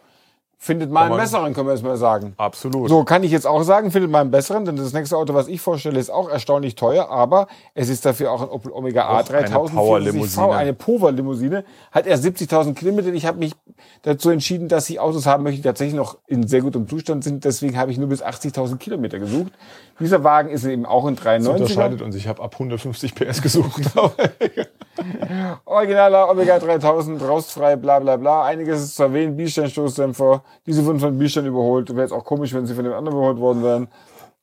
findet 0.62 0.92
mal 0.92 1.06
einen 1.06 1.16
besseren, 1.16 1.54
können 1.54 1.68
wir 1.68 1.74
jetzt 1.74 1.84
mal 1.84 1.96
sagen. 1.96 2.34
Absolut. 2.36 2.90
So, 2.90 3.06
kann 3.06 3.24
ich 3.24 3.32
jetzt 3.32 3.48
auch 3.48 3.64
sagen, 3.64 3.92
findet 3.92 4.12
mal 4.12 4.20
einen 4.20 4.30
besseren, 4.30 4.66
denn 4.66 4.76
das 4.76 4.92
nächste 4.92 5.16
Auto, 5.16 5.34
was 5.34 5.48
ich 5.48 5.62
vorstelle, 5.62 5.98
ist 5.98 6.10
auch 6.10 6.30
erstaunlich 6.30 6.76
teuer, 6.76 7.10
aber 7.10 7.48
es 7.74 7.88
ist 7.88 8.06
dafür 8.06 8.34
auch 8.34 8.42
ein 8.42 8.50
Opel 8.50 8.74
Omega 8.74 9.06
A 9.06 9.22
Auch 9.22 9.30
eine 9.30 9.44
3000 9.48 9.80
Power-Limousine. 9.80 10.52
eine 10.52 10.74
Power-Limousine, 10.74 11.64
hat 11.92 12.06
erst 12.06 12.26
70.000 12.26 12.74
Kilometer. 12.74 13.08
Ich 13.14 13.26
habe 13.26 13.40
mich 13.40 13.54
dazu 14.02 14.32
entschieden, 14.32 14.68
dass 14.68 14.90
ich 14.90 15.00
Autos 15.00 15.26
haben 15.26 15.44
möchte, 15.44 15.62
die 15.62 15.64
tatsächlich 15.64 15.96
noch 15.96 16.18
in 16.28 16.46
sehr 16.46 16.62
gutem 16.62 16.90
Zustand 16.90 17.24
sind. 17.24 17.46
Deswegen 17.46 17.78
habe 17.78 17.92
ich 17.92 17.98
nur 17.98 18.10
bis 18.10 18.22
80.000 18.22 18.78
Kilometer 18.78 19.18
gesucht. 19.18 19.54
Dieser 19.98 20.26
Wagen 20.26 20.50
ist 20.50 20.66
eben 20.66 20.86
auch 20.86 21.08
in 21.08 21.16
Das 21.16 21.24
93 21.24 21.62
unterscheidet 21.62 22.02
uns. 22.02 22.16
Ich 22.16 22.28
habe 22.28 22.44
ab 22.44 22.54
150 22.54 23.16
PS 23.16 23.42
gesucht. 23.42 23.82
Originaler 25.66 26.30
Omega 26.30 26.60
3000, 26.60 27.22
rostfrei, 27.22 27.76
bla 27.78 28.00
bla 28.00 28.18
bla. 28.18 28.44
Einiges 28.44 28.82
ist 28.82 28.96
zu 28.96 29.04
erwähnen, 29.04 29.38
Bielstein-Stoßdämpfer. 29.38 30.44
Diese 30.66 30.86
wurden 30.86 31.00
von 31.00 31.18
Bielstein 31.18 31.46
überholt. 31.46 31.90
Wäre 31.90 32.02
jetzt 32.02 32.12
auch 32.12 32.26
komisch, 32.26 32.54
wenn 32.54 32.66
sie 32.66 32.76
von 32.76 32.84
dem 32.84 32.94
anderen 32.94 33.18
überholt 33.18 33.40
worden 33.40 33.64
wären. 33.64 33.88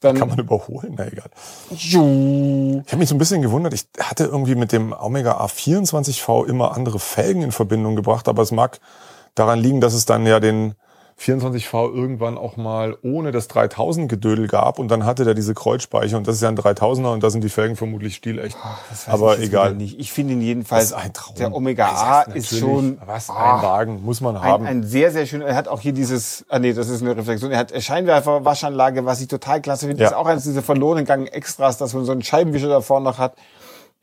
Dann, 0.00 0.18
Kann 0.18 0.28
man 0.28 0.38
überholen? 0.38 0.94
Na 0.96 1.06
egal. 1.06 1.30
Tschu. 1.74 2.82
Ich 2.84 2.92
habe 2.92 2.98
mich 2.98 3.08
so 3.08 3.14
ein 3.14 3.18
bisschen 3.18 3.40
gewundert. 3.40 3.72
Ich 3.72 3.86
hatte 3.98 4.24
irgendwie 4.24 4.54
mit 4.54 4.72
dem 4.72 4.92
Omega 4.92 5.42
A24V 5.42 6.46
immer 6.46 6.76
andere 6.76 6.98
Felgen 6.98 7.42
in 7.42 7.52
Verbindung 7.52 7.96
gebracht, 7.96 8.28
aber 8.28 8.42
es 8.42 8.52
mag 8.52 8.78
daran 9.34 9.58
liegen, 9.58 9.80
dass 9.80 9.94
es 9.94 10.04
dann 10.04 10.26
ja 10.26 10.38
den 10.38 10.74
24V 11.18 11.94
irgendwann 11.94 12.36
auch 12.36 12.56
mal 12.58 12.96
ohne 13.02 13.32
das 13.32 13.48
3000 13.48 14.08
Gedödel 14.08 14.48
gab 14.48 14.78
und 14.78 14.88
dann 14.88 15.04
hatte 15.06 15.24
der 15.24 15.32
diese 15.34 15.54
Kreuzspeicher 15.54 16.18
und 16.18 16.26
das 16.28 16.36
ist 16.36 16.42
ja 16.42 16.48
ein 16.48 16.58
3000er 16.58 17.12
und 17.12 17.22
da 17.22 17.30
sind 17.30 17.42
die 17.42 17.48
Felgen 17.48 17.74
vermutlich 17.74 18.16
stilecht. 18.16 18.56
Weiß 18.90 19.08
aber 19.08 19.38
egal. 19.38 19.74
Nicht. 19.74 19.98
Ich 19.98 20.12
finde 20.12 20.34
ihn 20.34 20.42
jedenfalls, 20.42 20.92
ein 20.92 21.12
Traum. 21.14 21.34
der 21.36 21.54
Omega 21.54 21.86
A 21.88 22.22
ist 22.22 22.56
schon 22.58 22.98
Was, 23.06 23.30
Ah, 23.30 23.56
ein 23.56 23.62
Wagen, 23.62 24.04
muss 24.04 24.20
man 24.20 24.36
ein, 24.36 24.42
haben. 24.42 24.66
ein 24.66 24.82
sehr, 24.84 25.10
sehr 25.10 25.24
schön. 25.26 25.40
Er 25.40 25.54
hat 25.56 25.68
auch 25.68 25.80
hier 25.80 25.92
dieses, 25.92 26.44
ah 26.48 26.58
nee, 26.58 26.74
das 26.74 26.88
ist 26.90 27.00
eine 27.00 27.16
Reflexion. 27.16 27.50
Er 27.50 27.58
hat 27.60 27.82
Scheinwerfer, 27.82 28.44
Waschanlage, 28.44 29.06
was 29.06 29.20
ich 29.22 29.28
total 29.28 29.62
klasse 29.62 29.86
finde. 29.88 30.02
Ja. 30.02 30.10
Ist 30.10 30.14
auch 30.14 30.26
eines 30.26 30.44
dieser 30.44 30.62
verlorenen 30.62 31.06
Gang 31.06 31.28
Extras, 31.32 31.78
dass 31.78 31.94
man 31.94 32.04
so 32.04 32.12
einen 32.12 32.22
Scheibenwischer 32.22 32.68
da 32.68 32.80
vorne 32.82 33.04
noch 33.04 33.18
hat. 33.18 33.34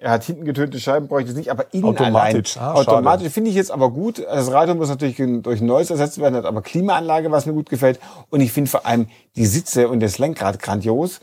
Er 0.03 0.12
hat 0.12 0.25
hinten 0.25 0.43
getönte 0.43 0.81
Scheiben, 0.81 1.07
bräuchte 1.07 1.31
ich 1.31 1.38
nicht, 1.38 1.50
aber 1.50 1.74
innen 1.74 1.86
Automatisch. 1.86 2.57
allein. 2.57 2.72
Ah, 2.72 2.75
schade. 2.75 2.91
automatisch 2.91 3.29
finde 3.29 3.50
ich 3.51 3.55
jetzt 3.55 3.72
aber 3.72 3.89
gut. 3.89 4.19
Das 4.19 4.51
Radio 4.51 4.75
muss 4.75 4.89
natürlich 4.89 5.15
durch 5.15 5.62
ein 5.62 5.65
neues 5.65 5.91
ersetzt 5.91 6.19
werden, 6.19 6.36
hat 6.36 6.43
aber 6.43 6.62
Klimaanlage, 6.62 7.31
was 7.31 7.45
mir 7.45 7.53
gut 7.53 7.69
gefällt. 7.69 8.01
Und 8.29 8.41
ich 8.41 8.51
finde 8.51 8.69
vor 8.69 8.86
allem 8.86 9.07
die 9.38 9.45
Sitze 9.45 9.88
und 9.88 10.01
das 10.01 10.17
Lenkrad 10.17 10.60
grandios. 10.60 11.22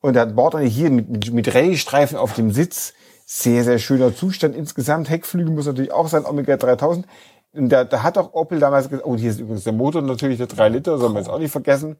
Und 0.00 0.16
er 0.16 0.22
hat 0.22 0.34
Bord 0.34 0.58
hier 0.58 0.90
mit, 0.90 1.08
mit, 1.08 1.32
mit 1.32 1.54
Rallye-Streifen 1.54 2.18
auf 2.18 2.34
dem 2.34 2.50
Sitz. 2.50 2.94
Sehr, 3.24 3.62
sehr 3.62 3.78
schöner 3.78 4.12
Zustand 4.12 4.56
insgesamt. 4.56 5.08
Heckflügel 5.08 5.54
muss 5.54 5.66
natürlich 5.66 5.92
auch 5.92 6.08
sein, 6.08 6.26
Omega 6.26 6.56
3000. 6.56 7.06
Und 7.52 7.68
da, 7.68 7.84
da 7.84 8.02
hat 8.02 8.18
auch 8.18 8.34
Opel 8.34 8.58
damals 8.58 8.88
gesagt, 8.88 9.06
oh, 9.06 9.16
hier 9.16 9.30
ist 9.30 9.38
übrigens 9.38 9.62
der 9.62 9.72
Motor 9.72 10.02
natürlich, 10.02 10.38
der 10.38 10.48
3 10.48 10.68
Liter, 10.70 10.98
soll 10.98 11.10
man 11.10 11.18
jetzt 11.22 11.30
auch 11.30 11.38
nicht 11.38 11.52
vergessen. 11.52 11.96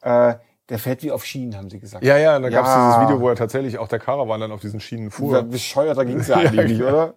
Äh, 0.00 0.36
der 0.70 0.78
fährt 0.78 1.02
wie 1.02 1.10
auf 1.10 1.24
Schienen, 1.24 1.56
haben 1.56 1.68
sie 1.68 1.78
gesagt. 1.80 2.04
ja, 2.04 2.16
ja, 2.16 2.38
da 2.38 2.48
gab 2.48 2.64
es 2.64 2.70
Ja. 2.70 2.88
dieses 2.96 3.02
Video, 3.08 3.20
wo 3.20 3.28
er 3.28 3.36
tatsächlich 3.36 3.78
auch 3.78 3.88
der 3.88 3.98
Caravan 3.98 4.40
dann 4.40 4.52
auf 4.52 4.60
diesen 4.60 4.80
Schienen 4.80 5.10
fuhr. 5.10 5.34
Ja, 5.34 5.42
bescheuerter 5.42 6.04
ging's 6.04 6.28
ja 6.28 6.40
Ja, 6.40 6.50
eigentlich 6.50 6.82
oder? 6.82 7.14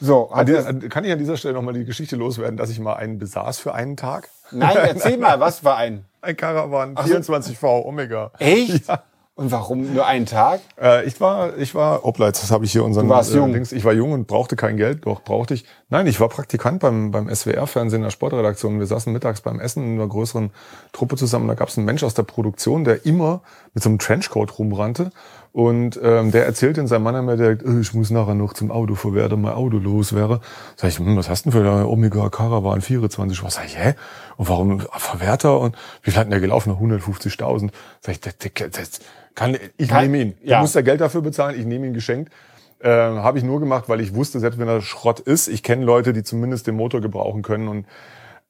So, 0.00 0.30
er, 0.34 0.44
dieser- 0.44 0.72
Kann 0.74 1.04
ich 1.04 1.12
an 1.12 1.18
dieser 1.18 1.36
Stelle 1.36 1.54
nochmal 1.54 1.72
die 1.74 1.84
Geschichte 1.84 2.16
loswerden, 2.16 2.56
dass 2.56 2.68
ich 2.70 2.78
mal 2.78 2.94
einen 2.94 3.18
besaß 3.18 3.58
für 3.58 3.74
einen 3.74 3.96
Tag? 3.96 4.28
nein, 4.50 4.76
erzähl 4.88 5.16
mal, 5.18 5.40
was 5.40 5.64
war 5.64 5.76
ein? 5.78 6.04
Ein 6.20 6.36
Caravan, 6.36 6.94
so. 6.96 7.02
24V 7.14 7.84
Omega. 7.86 8.30
Echt? 8.38 8.86
Ja. 8.88 9.02
Und 9.36 9.50
warum 9.50 9.92
nur 9.92 10.06
einen 10.06 10.26
Tag? 10.26 10.60
Äh, 10.80 11.06
ich 11.06 11.20
war, 11.20 11.58
ich 11.58 11.74
war, 11.74 12.04
Obleit, 12.04 12.40
das 12.40 12.52
habe 12.52 12.64
ich 12.64 12.70
hier 12.70 12.84
unseren 12.84 13.08
Du 13.08 13.14
warst 13.14 13.34
jung. 13.34 13.52
Dings. 13.52 13.72
Ich 13.72 13.84
war 13.84 13.92
jung 13.92 14.12
und 14.12 14.28
brauchte 14.28 14.54
kein 14.54 14.76
Geld, 14.76 15.06
doch 15.06 15.24
brauchte 15.24 15.54
ich. 15.54 15.64
Nein, 15.88 16.06
ich 16.06 16.20
war 16.20 16.28
Praktikant 16.28 16.78
beim, 16.78 17.10
beim 17.10 17.28
SWR-Fernsehen 17.28 17.98
in 17.98 18.04
der 18.04 18.10
Sportredaktion. 18.12 18.78
Wir 18.78 18.86
saßen 18.86 19.12
mittags 19.12 19.40
beim 19.40 19.58
Essen 19.58 19.84
in 19.84 19.94
einer 19.94 20.08
größeren 20.08 20.52
Truppe 20.92 21.16
zusammen. 21.16 21.48
Da 21.48 21.54
gab 21.54 21.68
es 21.68 21.76
einen 21.76 21.84
Mensch 21.84 22.04
aus 22.04 22.14
der 22.14 22.22
Produktion, 22.22 22.84
der 22.84 23.04
immer 23.06 23.42
mit 23.72 23.82
so 23.82 23.88
einem 23.88 23.98
Trenchcoat 23.98 24.56
rumrannte. 24.56 25.10
Und 25.54 26.00
ähm, 26.02 26.32
der 26.32 26.46
erzählt 26.46 26.78
in 26.78 26.88
seinem 26.88 27.04
Mann 27.04 27.14
immer 27.14 27.36
direkt, 27.36 27.62
äh, 27.62 27.78
ich 27.78 27.94
muss 27.94 28.10
nachher 28.10 28.34
noch 28.34 28.54
zum 28.54 28.72
Auto 28.72 28.96
verwerten, 28.96 29.40
mein 29.40 29.52
Auto 29.52 29.78
los 29.78 30.12
wäre. 30.12 30.40
Sag 30.74 30.88
ich, 30.88 30.98
hm, 30.98 31.16
was 31.16 31.28
hast 31.28 31.46
du 31.46 31.50
denn 31.50 31.62
für 31.62 31.70
eine 31.70 31.86
Omega 31.86 32.28
Caravan 32.28 32.80
24? 32.80 33.40
Was 33.44 33.54
sag 33.54 33.66
ich, 33.66 33.78
hä? 33.78 33.94
Und 34.36 34.48
warum 34.48 34.80
Verwerter? 34.80 35.60
Und 35.60 35.76
wie 36.02 36.10
viel 36.10 36.18
hat 36.18 36.24
denn 36.26 36.32
der 36.32 36.40
gelaufen? 36.40 36.72
150.000. 36.72 37.70
Sag 38.00 38.12
ich, 38.14 38.20
das, 38.20 38.36
das, 38.38 38.70
das 38.72 38.90
kann, 39.36 39.56
ich 39.76 39.88
Kann- 39.88 40.02
nehme 40.10 40.18
ihn. 40.22 40.34
ja. 40.42 40.56
Du 40.56 40.62
musst 40.62 40.74
ja 40.74 40.80
Geld 40.80 41.00
dafür 41.00 41.22
bezahlen, 41.22 41.56
ich 41.56 41.66
nehme 41.66 41.86
ihn 41.86 41.94
geschenkt. 41.94 42.32
Äh, 42.80 42.88
Habe 42.90 43.38
ich 43.38 43.44
nur 43.44 43.60
gemacht, 43.60 43.84
weil 43.86 44.00
ich 44.00 44.12
wusste, 44.12 44.40
selbst 44.40 44.58
wenn 44.58 44.66
er 44.66 44.80
Schrott 44.80 45.20
ist, 45.20 45.46
ich 45.46 45.62
kenne 45.62 45.84
Leute, 45.84 46.12
die 46.12 46.24
zumindest 46.24 46.66
den 46.66 46.74
Motor 46.74 47.00
gebrauchen 47.00 47.42
können 47.42 47.68
und 47.68 47.86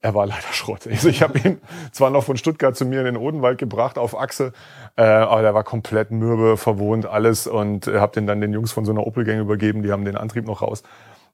er 0.04 0.14
war 0.14 0.26
leider 0.26 0.42
Schrott. 0.52 0.86
Also 0.86 1.08
ich 1.08 1.22
habe 1.22 1.38
ihn 1.38 1.60
zwar 1.90 2.10
noch 2.10 2.24
von 2.24 2.36
Stuttgart 2.36 2.76
zu 2.76 2.84
mir 2.84 2.98
in 3.00 3.06
den 3.06 3.16
Odenwald 3.16 3.56
gebracht 3.58 3.96
auf 3.98 4.18
Achse, 4.18 4.52
äh, 4.96 5.02
aber 5.02 5.40
der 5.42 5.54
war 5.54 5.64
komplett 5.64 6.10
mürbe, 6.10 6.56
verwohnt, 6.58 7.06
alles 7.06 7.46
und 7.46 7.86
äh, 7.88 7.98
habe 7.98 8.12
den 8.12 8.26
dann 8.26 8.40
den 8.40 8.52
Jungs 8.52 8.70
von 8.70 8.84
so 8.84 8.92
einer 8.92 9.06
Opel-Gang 9.06 9.40
übergeben, 9.40 9.82
die 9.82 9.90
haben 9.90 10.04
den 10.04 10.16
Antrieb 10.16 10.46
noch 10.46 10.60
raus. 10.60 10.82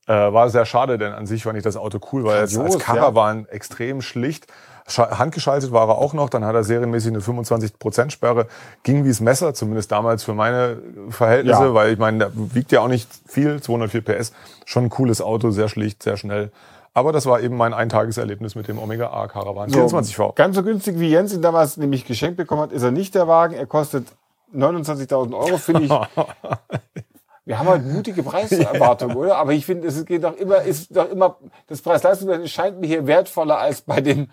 Äh, 0.07 0.13
war 0.13 0.49
sehr 0.51 0.65
schade, 0.67 0.99
denn 0.99 1.13
an 1.13 1.27
sich 1.27 1.43
fand 1.43 1.59
ich 1.59 1.65
das 1.65 1.77
Auto 1.77 1.99
cool, 2.13 2.25
weil 2.25 2.37
es 2.45 2.57
als 2.57 2.57
Grandios, 2.57 2.79
Caravan 2.83 3.47
extrem 3.49 4.01
schlicht. 4.03 4.47
Scha- 4.89 5.19
Handgeschaltet 5.19 5.73
war 5.73 5.89
er 5.89 5.99
auch 5.99 6.15
noch, 6.15 6.31
dann 6.31 6.45
hat 6.45 6.55
er 6.55 6.65
serienmäßig 6.65 7.11
eine 7.13 7.21
25%-Sperre. 7.21 8.47
Ging 8.83 9.05
wie's 9.05 9.21
Messer, 9.21 9.53
zumindest 9.53 9.93
damals 9.93 10.23
für 10.25 10.33
meine 10.35 10.79
Verhältnisse, 11.11 11.65
Ja. 11.65 11.75
weil 11.75 11.93
ich 11.93 11.99
meine, 11.99 12.19
der 12.19 12.31
wiegt 12.35 12.73
ja 12.73 12.81
auch 12.81 12.89
nicht 12.89 13.09
viel, 13.29 13.61
204 13.61 14.01
PS. 14.03 14.33
Schon 14.65 14.85
ein 14.85 14.91
cooles 14.91 15.21
Auto, 15.21 15.51
sehr 15.51 15.69
schlicht, 15.69 16.03
sehr 16.03 16.17
schnell. 16.17 16.51
Aber 16.93 17.13
das 17.13 17.27
war 17.27 17.41
eben 17.41 17.57
mein 17.57 17.73
Eintageserlebnis 17.73 18.55
mit 18.57 18.67
dem 18.69 18.79
Omega 18.79 19.11
A 19.13 19.29
Caravan 19.29 19.71
24V. 19.71 20.35
Ganz 20.35 20.57
so 20.57 20.63
günstig 20.63 20.99
wie 20.99 21.09
Jens 21.09 21.33
ihn 21.33 21.43
damals 21.43 21.77
nämlich 21.77 22.05
geschenkt 22.05 22.37
bekommen 22.37 22.63
hat, 22.63 22.73
ist 22.73 22.83
er 22.83 22.91
nicht 22.91 23.15
der 23.15 23.29
Wagen. 23.29 23.55
Er 23.55 23.67
kostet 23.67 24.07
29.000 24.55 25.33
Euro, 25.37 25.57
finde 25.59 25.85
ich. 25.85 25.91
Wir 27.47 27.59
haben 27.59 27.69
halt 27.69 27.85
mutige 27.87 28.23
Preiserwartungen, 28.23 29.17
oder? 29.17 29.37
Aber 29.37 29.53
ich 29.53 29.67
finde, 29.67 29.89
es 29.89 30.05
geht 30.05 30.23
doch 30.25 30.37
immer, 30.37 30.63
ist 30.63 30.95
doch 30.97 31.09
immer, 31.11 31.37
das 31.67 31.81
Preis-Leistungs 31.83 32.51
scheint 32.51 32.81
mir 32.81 32.87
hier 32.87 33.07
wertvoller 33.07 33.59
als 33.59 33.81
bei 33.81 34.01
dem, 34.01 34.29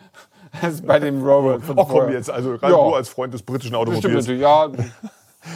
als 0.61 0.81
bei 0.81 0.99
dem 0.99 1.23
Rover. 1.23 1.59
Oh 1.75 1.85
komm 1.85 2.11
jetzt, 2.11 2.29
also 2.29 2.57
gerade 2.57 2.73
Ja. 2.73 2.77
du 2.83 2.93
als 2.95 3.09
Freund 3.09 3.33
des 3.33 3.41
britischen 3.43 3.75
Automobils. 3.75 4.03
natürlich, 4.27 4.41
ja. 4.41 4.67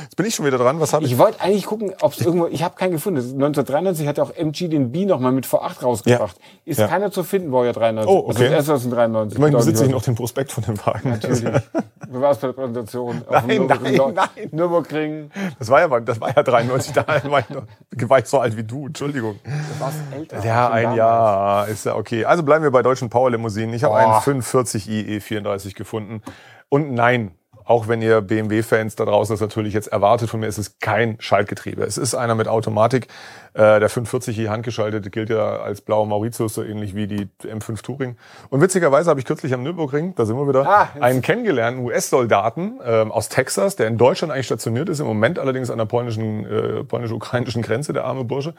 Jetzt 0.03 0.15
bin 0.15 0.25
ich 0.25 0.35
schon 0.35 0.45
wieder 0.45 0.57
dran, 0.57 0.79
was 0.79 0.93
habe 0.93 1.05
ich? 1.05 1.11
Ich 1.13 1.17
wollte 1.17 1.41
eigentlich 1.41 1.65
gucken, 1.65 1.93
ob 2.01 2.13
es 2.13 2.19
irgendwo, 2.25 2.47
ich 2.47 2.63
habe 2.63 2.75
keinen 2.75 2.91
gefunden. 2.91 3.19
1993 3.19 4.07
hat 4.07 4.19
auch 4.19 4.31
MG 4.35 4.67
den 4.67 4.91
B 4.91 5.05
nochmal 5.05 5.31
mit 5.31 5.45
V8 5.45 5.81
rausgebracht. 5.83 6.35
Ist 6.65 6.79
Ja. 6.79 6.87
keiner 6.87 7.11
zu 7.11 7.23
finden, 7.23 7.51
Baujahr 7.51 7.73
93. 7.73 8.09
Oh, 8.11 8.19
okay. 8.19 8.27
Also 8.29 8.43
das 8.43 8.51
erste 8.51 8.73
aus 8.73 8.81
dem 8.83 8.91
93. 8.91 9.37
Immerhin 9.37 9.55
besitze 9.57 9.85
ich 9.85 9.91
noch 9.91 10.03
den 10.03 10.15
Prospekt 10.15 10.51
von 10.51 10.63
dem 10.63 10.77
Wagen. 10.85 11.09
Natürlich. 11.09 11.43
Wie 12.09 12.19
war 12.19 12.31
es 12.31 12.37
bei 12.39 12.47
der 12.47 12.53
Präsentation? 12.53 13.21
Auf 13.27 13.45
Nein, 13.47 13.65
nein, 13.67 13.97
nein. 14.13 14.27
Nürburgring. 14.51 15.31
Das 15.59 15.69
war 15.69 15.79
ja, 15.79 15.87
mal- 15.87 16.01
das 16.01 16.19
war 16.19 16.35
ja 16.35 16.43
93, 16.43 16.91
da 16.93 17.05
war 17.07 18.19
ich, 18.19 18.25
so 18.25 18.39
alt 18.39 18.57
wie 18.57 18.63
du, 18.63 18.87
Entschuldigung. 18.87 19.39
Du 19.43 19.79
warst 19.79 19.97
älter. 20.13 20.43
Ja, 20.45 20.69
ein. 20.69 20.95
Jahr 20.95 21.67
ist 21.69 21.85
ja 21.85 21.95
okay. 21.95 22.25
Also 22.25 22.43
bleiben 22.43 22.63
wir 22.63 22.71
bei 22.71 22.81
deutschen 22.81 23.09
Power-Limousinen. 23.09 23.73
Ich 23.73 23.83
habe 23.83 23.95
einen 23.95 24.11
Boah. 24.11 24.21
45i 24.21 25.19
E34 25.19 25.73
gefunden. 25.75 26.21
Und 26.69 26.93
nein, 26.93 27.31
auch 27.71 27.87
wenn 27.87 28.01
ihr 28.01 28.19
BMW-Fans 28.19 28.97
da 28.97 29.05
draußen 29.05 29.33
das 29.33 29.39
natürlich 29.39 29.73
jetzt 29.73 29.87
erwartet 29.87 30.29
von 30.29 30.41
mir, 30.41 30.47
ist 30.47 30.57
es 30.57 30.77
kein 30.79 31.15
Schaltgetriebe. 31.21 31.83
Es 31.83 31.97
ist 31.97 32.13
einer 32.15 32.35
mit 32.35 32.49
Automatik. 32.49 33.07
Äh, 33.53 33.79
der 33.79 33.89
540i 33.89 34.49
handgeschaltete 34.49 35.09
gilt 35.09 35.29
ja 35.29 35.61
als 35.61 35.79
blauer 35.79 36.05
Mauritius, 36.05 36.53
so 36.53 36.63
ähnlich 36.63 36.95
wie 36.95 37.07
die 37.07 37.29
M5 37.43 37.81
Touring. 37.81 38.17
Und 38.49 38.59
witzigerweise 38.59 39.09
habe 39.09 39.21
ich 39.21 39.25
kürzlich 39.25 39.53
am 39.53 39.63
Nürburgring, 39.63 40.15
da 40.15 40.25
sind 40.25 40.35
wir 40.35 40.49
wieder, 40.49 40.67
Ah, 40.67 40.89
einen 40.99 41.21
kennengelernten 41.21 41.85
US-Soldaten 41.85 42.81
ähm, 42.83 43.09
aus 43.09 43.29
Texas, 43.29 43.77
der 43.77 43.87
in 43.87 43.97
Deutschland 43.97 44.33
eigentlich 44.33 44.47
stationiert 44.47 44.89
ist, 44.89 44.99
im 44.99 45.07
Moment 45.07 45.39
allerdings 45.39 45.69
an 45.69 45.77
der 45.77 45.85
polnischen, 45.85 46.45
äh, 46.45 46.83
polnisch-ukrainischen 46.83 47.61
Grenze, 47.61 47.93
der 47.93 48.03
arme 48.03 48.25
Bursche. 48.25 48.53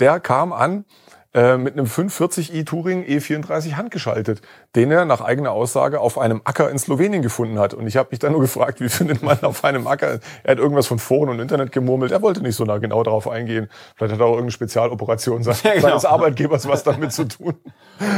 Der 0.00 0.20
kam 0.20 0.54
an 0.54 0.86
äh, 1.34 1.56
mit 1.56 1.72
einem 1.76 1.86
540i 1.86 2.64
Touring 2.64 3.04
E34 3.04 3.74
handgeschaltet, 3.74 4.40
den 4.76 4.92
er 4.92 5.04
nach 5.04 5.20
eigener 5.20 5.50
Aussage 5.50 6.00
auf 6.00 6.16
einem 6.16 6.40
Acker 6.44 6.70
in 6.70 6.78
Slowenien 6.78 7.22
gefunden 7.22 7.58
hat. 7.58 7.74
Und 7.74 7.88
ich 7.88 7.96
habe 7.96 8.10
mich 8.12 8.20
dann 8.20 8.32
nur 8.32 8.40
gefragt, 8.40 8.80
wie 8.80 8.88
findet 8.88 9.22
man 9.22 9.42
auf 9.42 9.64
einem 9.64 9.88
Acker? 9.88 10.20
Er 10.44 10.52
hat 10.52 10.58
irgendwas 10.58 10.86
von 10.86 11.00
Foren 11.00 11.30
und 11.30 11.40
Internet 11.40 11.72
gemurmelt. 11.72 12.12
Er 12.12 12.22
wollte 12.22 12.40
nicht 12.40 12.54
so 12.54 12.64
nah 12.64 12.78
genau 12.78 13.02
darauf 13.02 13.28
eingehen. 13.28 13.68
Vielleicht 13.96 14.14
hat 14.14 14.20
er 14.20 14.26
auch 14.26 14.30
irgendeine 14.30 14.52
Spezialoperation 14.52 15.42
seines, 15.42 15.62
Ja, 15.64 15.74
genau. 15.74 16.00
Arbeitgebers 16.04 16.68
was 16.68 16.84
damit 16.84 17.12
zu 17.12 17.24
tun. 17.24 17.54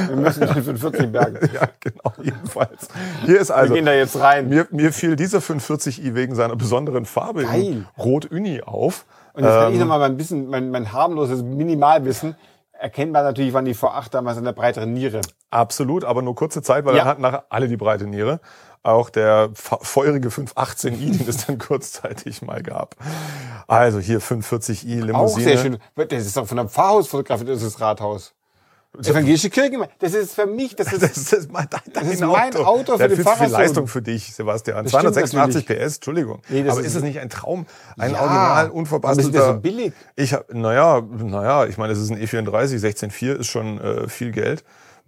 Wir 0.09 0.17
müssen 0.17 0.41
den 0.41 0.49
45 0.49 1.11
bergen. 1.11 1.39
ja, 1.55 1.69
genau, 1.81 2.13
jedenfalls. 2.23 2.89
Hier 3.25 3.41
ist 3.41 3.51
also. 3.51 3.73
Wir 3.73 3.77
gehen 3.79 3.87
da 3.87 3.95
jetzt 3.95 4.21
rein. 4.21 4.49
Mir, 4.51 4.67
mir 4.71 4.93
fiel 4.93 5.17
dieser 5.17 5.39
540i 5.39 6.15
wegen 6.15 6.35
seiner 6.35 6.57
besonderen 6.57 7.07
Farbe 7.07 7.43
in 7.43 7.49
Geil. 7.49 7.87
Rot-Uni 7.99 8.61
auf. 8.63 9.07
Und 9.33 9.45
jetzt 9.45 9.53
kann 9.53 9.69
ich 9.73 9.81
Ähm, 9.81 9.89
noch 9.89 9.99
mal 9.99 10.03
ein 10.03 10.17
bisschen, 10.17 10.49
mein, 10.49 10.71
mein 10.71 10.93
harmloses 10.93 11.43
Minimalwissen. 11.43 12.37
Erkennbar 12.81 13.23
natürlich 13.23 13.53
waren 13.53 13.65
die 13.65 13.75
V8 13.75 14.11
damals 14.11 14.39
an 14.39 14.45
der 14.45 14.53
breiteren 14.53 14.93
Niere. 14.93 15.21
Absolut, 15.51 16.05
aber 16.05 16.23
nur 16.23 16.35
kurze 16.35 16.63
Zeit, 16.63 16.85
weil 16.85 16.95
Ja. 16.95 17.01
dann 17.01 17.09
hatten 17.09 17.23
nachher 17.23 17.45
alle 17.49 17.69
die 17.69 17.77
breite 17.77 18.07
Niere. 18.07 18.41
Auch 18.83 19.11
der 19.11 19.51
fe- 19.55 19.79
feurige 19.83 20.29
518i, 20.29 21.19
den 21.19 21.29
es 21.29 21.47
dann 21.47 21.59
kurzzeitig 21.59 22.43
mal 22.43 22.63
gab. 22.63 22.95
Also 23.67 23.99
hier 23.99 24.21
540i 24.21 25.01
Limousine. 25.01 25.17
Auch 25.19 25.29
sehr 25.39 25.59
schön. 25.59 25.79
Das 25.97 26.25
ist 26.25 26.37
doch 26.37 26.47
von 26.47 26.59
einem 26.59 26.69
Pfarrhaus 26.69 27.09
fotografiert, 27.09 27.49
das 27.49 27.63
ist 27.63 27.75
das 27.75 27.81
Rathaus. 27.81 28.33
Evangelische 29.05 29.51
Kirche. 29.51 29.89
Das 29.99 30.15
ist 30.15 30.35
für 30.35 30.47
mich, 30.47 30.75
das 30.77 30.93
ist, 30.93 31.03
Das 31.03 31.33
ist 31.33 31.53
mein, 31.53 31.67
dein, 31.71 31.81
dein 31.93 32.11
ist 32.11 32.21
mein 32.21 32.55
Auto 32.57 32.93
für 32.93 32.99
Der 32.99 33.09
den 33.09 33.25
hat 33.25 33.37
viel 33.37 33.37
zu 33.39 33.45
viel. 33.45 33.53
Leistung 33.53 33.87
für 33.89 34.03
dich, 34.03 34.35
Sebastian. 34.35 34.85
Das 34.85 34.93
stimmt 34.93 35.15
286 35.15 35.67
PS, 35.67 35.97
Entschuldigung. 35.97 36.43
Nee, 36.49 36.63
das 36.63 36.73
Aber 36.73 36.81
ist- 36.81 36.87
ist 36.89 36.95
es 36.97 37.03
nicht 37.03 37.19
ein 37.21 37.29
Traum? 37.31 37.67
Ein 37.99 38.13
Ja. 38.13 38.21
Original, 38.21 38.67
ist 38.67 38.73
unverbastelter. 38.73 39.39
das 39.39 39.47
so 39.49 39.61
billig? 39.61 39.93
Ich 40.15 40.33
hab, 40.35 40.53
naja, 40.53 41.03
naja, 41.19 41.67
ich 41.67 41.79
meine, 41.79 41.93
es 41.93 41.99
ist 42.01 42.11
ein 42.11 42.21
E 42.21 42.25
E34, 42.25 42.79
16.4 42.79 43.35
ist 43.41 43.47
schon 43.49 43.81
äh, 43.81 44.09
viel 44.09 44.31
Geld. 44.33 44.65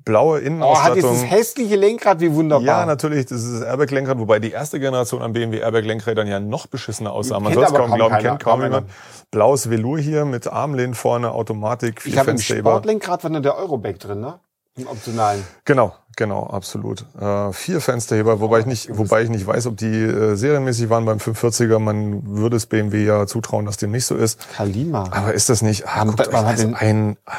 Blaue 0.09 0.31
oh, 0.31 0.35
hat 0.37 0.43
Innenausstattung. 0.43 1.13
dieses 1.13 1.31
hässliche 1.31 1.77
Lenkrad, 1.77 2.21
wie 2.21 2.33
wunderbar. 2.33 2.65
Ja, 2.65 2.87
natürlich, 2.87 3.27
das 3.27 3.43
ist 3.43 3.61
das 3.61 3.63
Airbag-Lenkrad, 3.63 4.19
wobei 4.19 4.39
die 4.39 4.53
erste 4.53 4.81
Generation 4.81 5.21
an 5.21 5.35
BMW 5.35 5.59
Airbag-Lenkrädern 5.59 6.27
ja 6.27 6.41
noch 6.41 6.67
beschissener 6.67 7.13
aussah. 7.13 7.39
Man 7.41 7.53
soll 7.53 7.65
es 7.65 7.75
kaum 7.75 7.93
glauben, 7.93 8.15
keiner, 8.15 8.31
kennt 8.31 8.43
kaum 8.43 8.63
jemand. 8.63 8.89
Blaues 9.31 9.69
Velour 9.69 9.99
hier 9.99 10.25
mit 10.25 10.47
Armlehnen 10.47 10.95
vorne, 10.95 11.33
Automatik, 11.33 12.01
vier 12.01 12.15
ich 12.15 12.19
habe 12.19 12.31
im. 12.31 12.39
Sportlenkrad 12.39 13.23
war 13.23 13.31
nur 13.31 13.43
der 13.43 13.59
Eurobag 13.59 13.99
drin, 13.99 14.21
ne? 14.21 14.41
Im 14.77 14.87
optionalen. 14.87 15.45
Genau, 15.67 15.95
genau, 16.19 16.43
absolut. 16.49 17.07
Äh, 17.19 17.53
vier 17.53 17.81
Fensterheber, 17.81 18.41
wobei 18.41 18.61
ich 18.61 18.67
nicht, 18.67 18.89
wobei 18.99 19.23
ich 19.23 19.31
nicht 19.31 19.47
weiß, 19.47 19.67
ob 19.69 19.77
die 19.77 19.87
äh, 19.87 20.35
serienmäßig 20.35 20.91
waren 20.91 21.05
beim 21.07 21.19
540er. 21.19 21.79
Man 21.79 22.37
würde 22.37 22.57
es 22.57 22.67
BMW 22.67 23.05
ja 23.07 23.27
zutrauen, 23.27 23.65
dass 23.65 23.77
dem 23.79 23.93
nicht 23.93 24.05
so 24.05 24.17
ist. 24.17 24.39
Kalima. 24.55 25.05
Aber 25.11 25.33
ist 25.33 25.49
das 25.49 25.63
nicht? 25.63 25.87
Ah, 25.87 26.05
guckt 26.05 26.21
euch 26.21 26.33
wann 26.33 26.45
hat 26.47 26.59
das 26.59 26.75
ein 26.75 27.17
ah, 27.25 27.37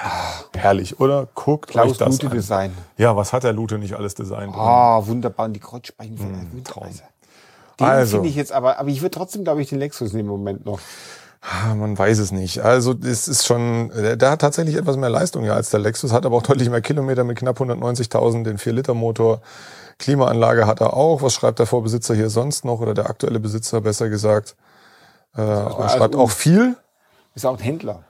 herrlich, 0.56 1.00
oder? 1.00 1.28
Guckt 1.36 1.70
euch 1.70 1.74
Klaus 1.74 1.98
das 1.98 2.10
Lute 2.14 2.28
an. 2.28 2.32
Design. 2.32 2.74
Ja, 2.98 3.16
was 3.16 3.34
hat 3.34 3.44
der 3.44 3.54
Lute 3.54 3.78
nicht 3.78 3.94
alles 3.96 4.16
designt? 4.16 4.56
Ah, 4.56 5.06
wunderbar. 5.06 5.46
Und 5.48 5.54
die 5.54 5.60
Kreuzspeichen 5.60 6.18
von 6.18 6.28
Hm, 6.30 6.64
Traum. 6.64 6.88
Den 7.80 7.86
Also. 7.88 8.18
finde 8.18 8.30
ich 8.30 8.36
jetzt 8.36 8.52
aber, 8.52 8.80
aber 8.80 8.90
ich 8.90 9.02
würde 9.02 9.12
trotzdem, 9.12 9.44
glaube 9.44 9.62
ich, 9.62 9.70
den 9.70 9.80
Lexus 9.80 10.14
nehmen 10.14 10.30
im 10.30 10.38
Moment 10.38 10.66
noch. 10.66 10.80
Ah, 11.42 11.74
Man 11.74 11.98
weiß 11.98 12.20
es 12.20 12.32
nicht. 12.32 12.60
Also 12.60 12.94
es 13.02 13.28
ist 13.30 13.46
schon, 13.46 13.90
der, 13.96 14.18
der 14.18 14.32
hat 14.32 14.42
tatsächlich 14.42 14.76
etwas 14.76 14.98
mehr 14.98 15.10
Leistung 15.10 15.46
ja 15.46 15.54
als 15.54 15.70
der 15.70 15.80
Lexus, 15.80 16.12
hat 16.12 16.26
aber 16.26 16.36
auch 16.36 16.44
deutlich 16.44 16.70
mehr 16.70 16.82
Kilometer 16.82 17.24
mit 17.24 17.38
knapp 17.38 17.60
190.000, 17.62 18.44
den 18.44 18.58
4-Liter-Motor. 18.58 19.42
Klimaanlage 20.00 20.68
hat 20.68 20.82
er 20.82 20.94
auch. 20.94 21.22
Was 21.22 21.34
schreibt 21.34 21.60
der 21.60 21.66
Vorbesitzer 21.66 22.14
hier 22.14 22.30
sonst 22.30 22.66
noch 22.66 22.82
oder 22.82 22.94
der 22.94 23.10
aktuelle 23.10 23.40
Besitzer 23.40 23.80
besser 23.82 24.10
gesagt? 24.10 24.56
Äh, 25.36 25.42
er 25.42 25.78
alles 25.80 25.94
schreibt 25.94 26.16
auch 26.16 26.30
viel. 26.32 26.76
Ist 27.36 27.46
auch 27.46 27.58
ein 27.58 27.64
Händler. 27.64 28.04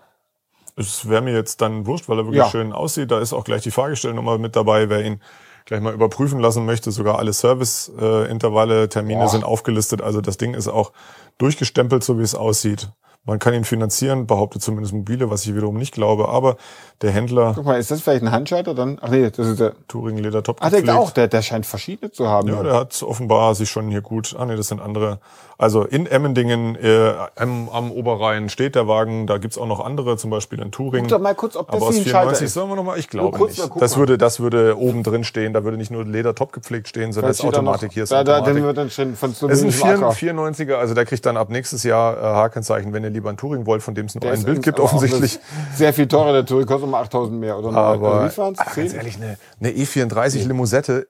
Es 0.76 1.08
wäre 1.10 1.22
mir 1.22 1.34
jetzt 1.34 1.62
dann 1.62 1.86
wurscht, 1.86 2.08
weil 2.10 2.18
er 2.20 2.26
wirklich 2.26 2.38
Ja. 2.40 2.50
schön 2.50 2.74
aussieht. 2.74 3.12
Da 3.12 3.20
ist 3.20 3.34
auch 3.34 3.44
gleich 3.44 3.62
die 3.62 3.72
Fahrgestellnummer 3.72 4.38
mit 4.40 4.56
dabei, 4.56 4.90
wer 4.90 5.04
ihn 5.04 5.22
gleich 5.66 5.82
mal 5.82 5.94
überprüfen 5.94 6.40
lassen 6.40 6.66
möchte. 6.66 6.92
Sogar 6.92 7.20
alle 7.20 7.34
Service-Intervalle, 7.34 8.90
Termine 8.90 9.22
Boah. 9.24 9.30
sind 9.30 9.44
aufgelistet. 9.44 10.02
Also 10.02 10.22
das 10.22 10.38
Ding 10.38 10.54
ist 10.54 10.68
auch 10.68 10.94
durchgestempelt, 11.38 12.04
so 12.04 12.18
wie 12.18 12.24
es 12.24 12.34
aussieht. 12.34 12.90
Man 13.26 13.38
kann 13.38 13.54
ihn 13.54 13.64
finanzieren, 13.66 14.26
behauptet 14.28 14.62
zumindest 14.64 14.94
mobile, 14.94 15.30
was 15.30 15.46
ich 15.46 15.54
wiederum 15.56 15.78
nicht 15.78 15.94
glaube. 15.94 16.30
Aber 16.30 16.56
der 17.02 17.12
Händler 17.12 17.52
Guck 17.56 17.66
mal, 17.66 17.78
ist 17.78 17.92
das 17.92 18.02
vielleicht 18.02 18.24
ein 18.24 18.32
Handschalter 18.32 18.74
dann? 18.74 18.98
Ach 19.02 19.10
nee, 19.10 19.30
das 19.30 19.46
ist 19.48 19.60
der. 19.60 19.74
Touring 19.88 20.18
Leder 20.18 20.42
Top 20.42 20.58
Ah, 20.62 20.70
der 20.70 20.98
auch, 20.98 21.12
der, 21.12 21.28
der 21.28 21.42
scheint 21.42 21.66
verschiedene 21.66 22.12
zu 22.12 22.28
haben. 22.28 22.48
Ja, 22.48 22.64
der 22.64 22.74
hat 22.74 23.04
offenbar 23.04 23.54
sich 23.56 23.70
schon 23.70 23.90
hier 23.90 24.02
gut. 24.02 24.36
Ah 24.40 24.46
nee, 24.46 24.56
das 24.56 24.70
sind 24.70 24.82
andere. 24.82 25.20
Also 25.58 25.84
in 25.84 26.08
Emmendingen 26.08 26.76
äh, 26.78 27.14
am, 27.36 27.68
am 27.70 27.92
Oberrhein 27.92 28.48
steht 28.48 28.76
der 28.76 28.88
Wagen. 28.88 29.28
Da 29.28 29.38
gibt's 29.38 29.58
auch 29.58 29.68
noch 29.68 29.82
andere, 29.82 30.16
zum 30.16 30.30
Beispiel 30.30 30.60
in 30.62 30.72
Touring. 30.72 31.02
Guck 31.04 31.10
doch 31.12 31.20
mal 31.20 31.36
kurz, 31.36 31.58
ob 31.58 31.68
das 31.68 31.76
Aber 31.76 31.88
aus 31.88 31.96
wie 31.96 32.00
ein 32.00 32.04
Schalter 32.06 32.36
94 32.36 32.46
ist. 32.46 32.54
sollen 32.54 32.70
wir 32.70 32.76
noch 32.78 32.84
mal? 32.86 32.98
Ich 32.98 33.10
glaube 33.10 33.38
kurz 33.38 33.58
nicht. 33.58 33.70
Das 33.80 33.98
würde, 33.98 34.18
das 34.18 34.40
würde 34.40 34.78
oben 34.80 35.04
drin 35.04 35.26
stehen. 35.26 35.52
Da 35.54 35.66
würde 35.66 35.78
nicht 35.78 35.92
nur 35.92 36.06
Leder 36.06 36.34
top 36.34 36.54
gepflegt 36.54 36.88
stehen, 36.88 37.12
sondern 37.12 37.32
das 37.32 37.40
da 37.40 37.48
Automatik. 37.50 37.90
noch, 37.90 37.94
Hier 37.94 38.04
ist 38.04 38.12
da, 38.14 38.24
da, 38.24 38.38
Automatik. 38.38 38.56
dann 38.56 38.64
wird 38.64 38.78
dann 38.78 38.90
schon 38.90 39.16
von 39.16 39.32
es 39.32 39.42
ist 39.42 39.44
ein 39.44 39.72
slowenischem 39.72 40.18
4, 40.18 40.32
Acker. 40.32 40.50
94er, 40.52 40.74
also 40.76 40.94
der 40.94 41.06
kriegt 41.06 41.26
dann 41.26 41.36
ab 41.36 41.50
nächstes 41.50 41.84
Jahr 41.84 42.18
äh, 42.18 42.22
H-Kennzeichen, 42.22 42.94
wenn 42.94 43.04
ihr 43.10 43.14
lieber 43.14 43.30
einen 43.30 43.38
Touring 43.38 43.66
wollt, 43.66 43.84
von 43.84 43.96
dem 43.96 44.06
es 44.06 44.16
nur 44.16 44.22
Der 44.22 44.34
ein 44.34 44.44
Bild 44.44 44.64
gibt 44.64 44.80
offensichtlich. 44.80 45.40
Sehr 45.76 45.94
viel 45.94 46.08
teurer, 46.08 46.34
der 46.34 46.46
Touring 46.46 46.66
kostet 46.66 46.88
um 46.88 46.94
8000 46.96 47.40
mehr, 47.40 47.58
oder? 47.58 47.76
Aber 47.76 48.22
also 48.22 48.44
aber 48.44 48.54
ganz 48.76 48.94
ehrlich, 48.94 49.18
eine, 49.18 49.38
eine 49.60 49.72
E34 49.72 50.48
Limosette 50.48 51.08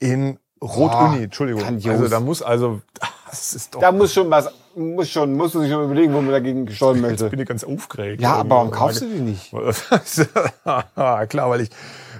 in 0.00 0.38
Rot-Uni, 0.62 1.24
Entschuldigung. 1.24 1.62
grandios. 1.62 1.94
Also 1.94 2.08
da 2.08 2.20
muss 2.20 2.42
also, 2.42 2.80
das 3.30 3.54
ist 3.54 3.74
doch, 3.74 3.80
Da 3.80 3.92
muss 3.92 4.12
schon 4.12 4.30
was, 4.30 4.48
muss 4.74 5.08
schon, 5.08 5.34
musst 5.34 5.54
du 5.54 5.60
sich 5.60 5.70
schon 5.70 5.84
überlegen, 5.84 6.12
wo 6.14 6.20
man 6.20 6.30
dagegen 6.32 6.68
steuern 6.70 6.96
jetzt 6.96 7.02
möchte. 7.10 7.30
bin 7.30 7.40
ich 7.40 7.48
ganz 7.48 7.64
aufgeregt. 7.64 8.20
Ja, 8.20 8.34
aber 8.34 8.50
warum 8.50 8.70
kaufst 8.70 9.00
du 9.02 9.06
die 9.06 9.20
nicht? 9.20 9.50
Klar, 11.28 11.50
weil 11.50 11.62
ich 11.62 11.70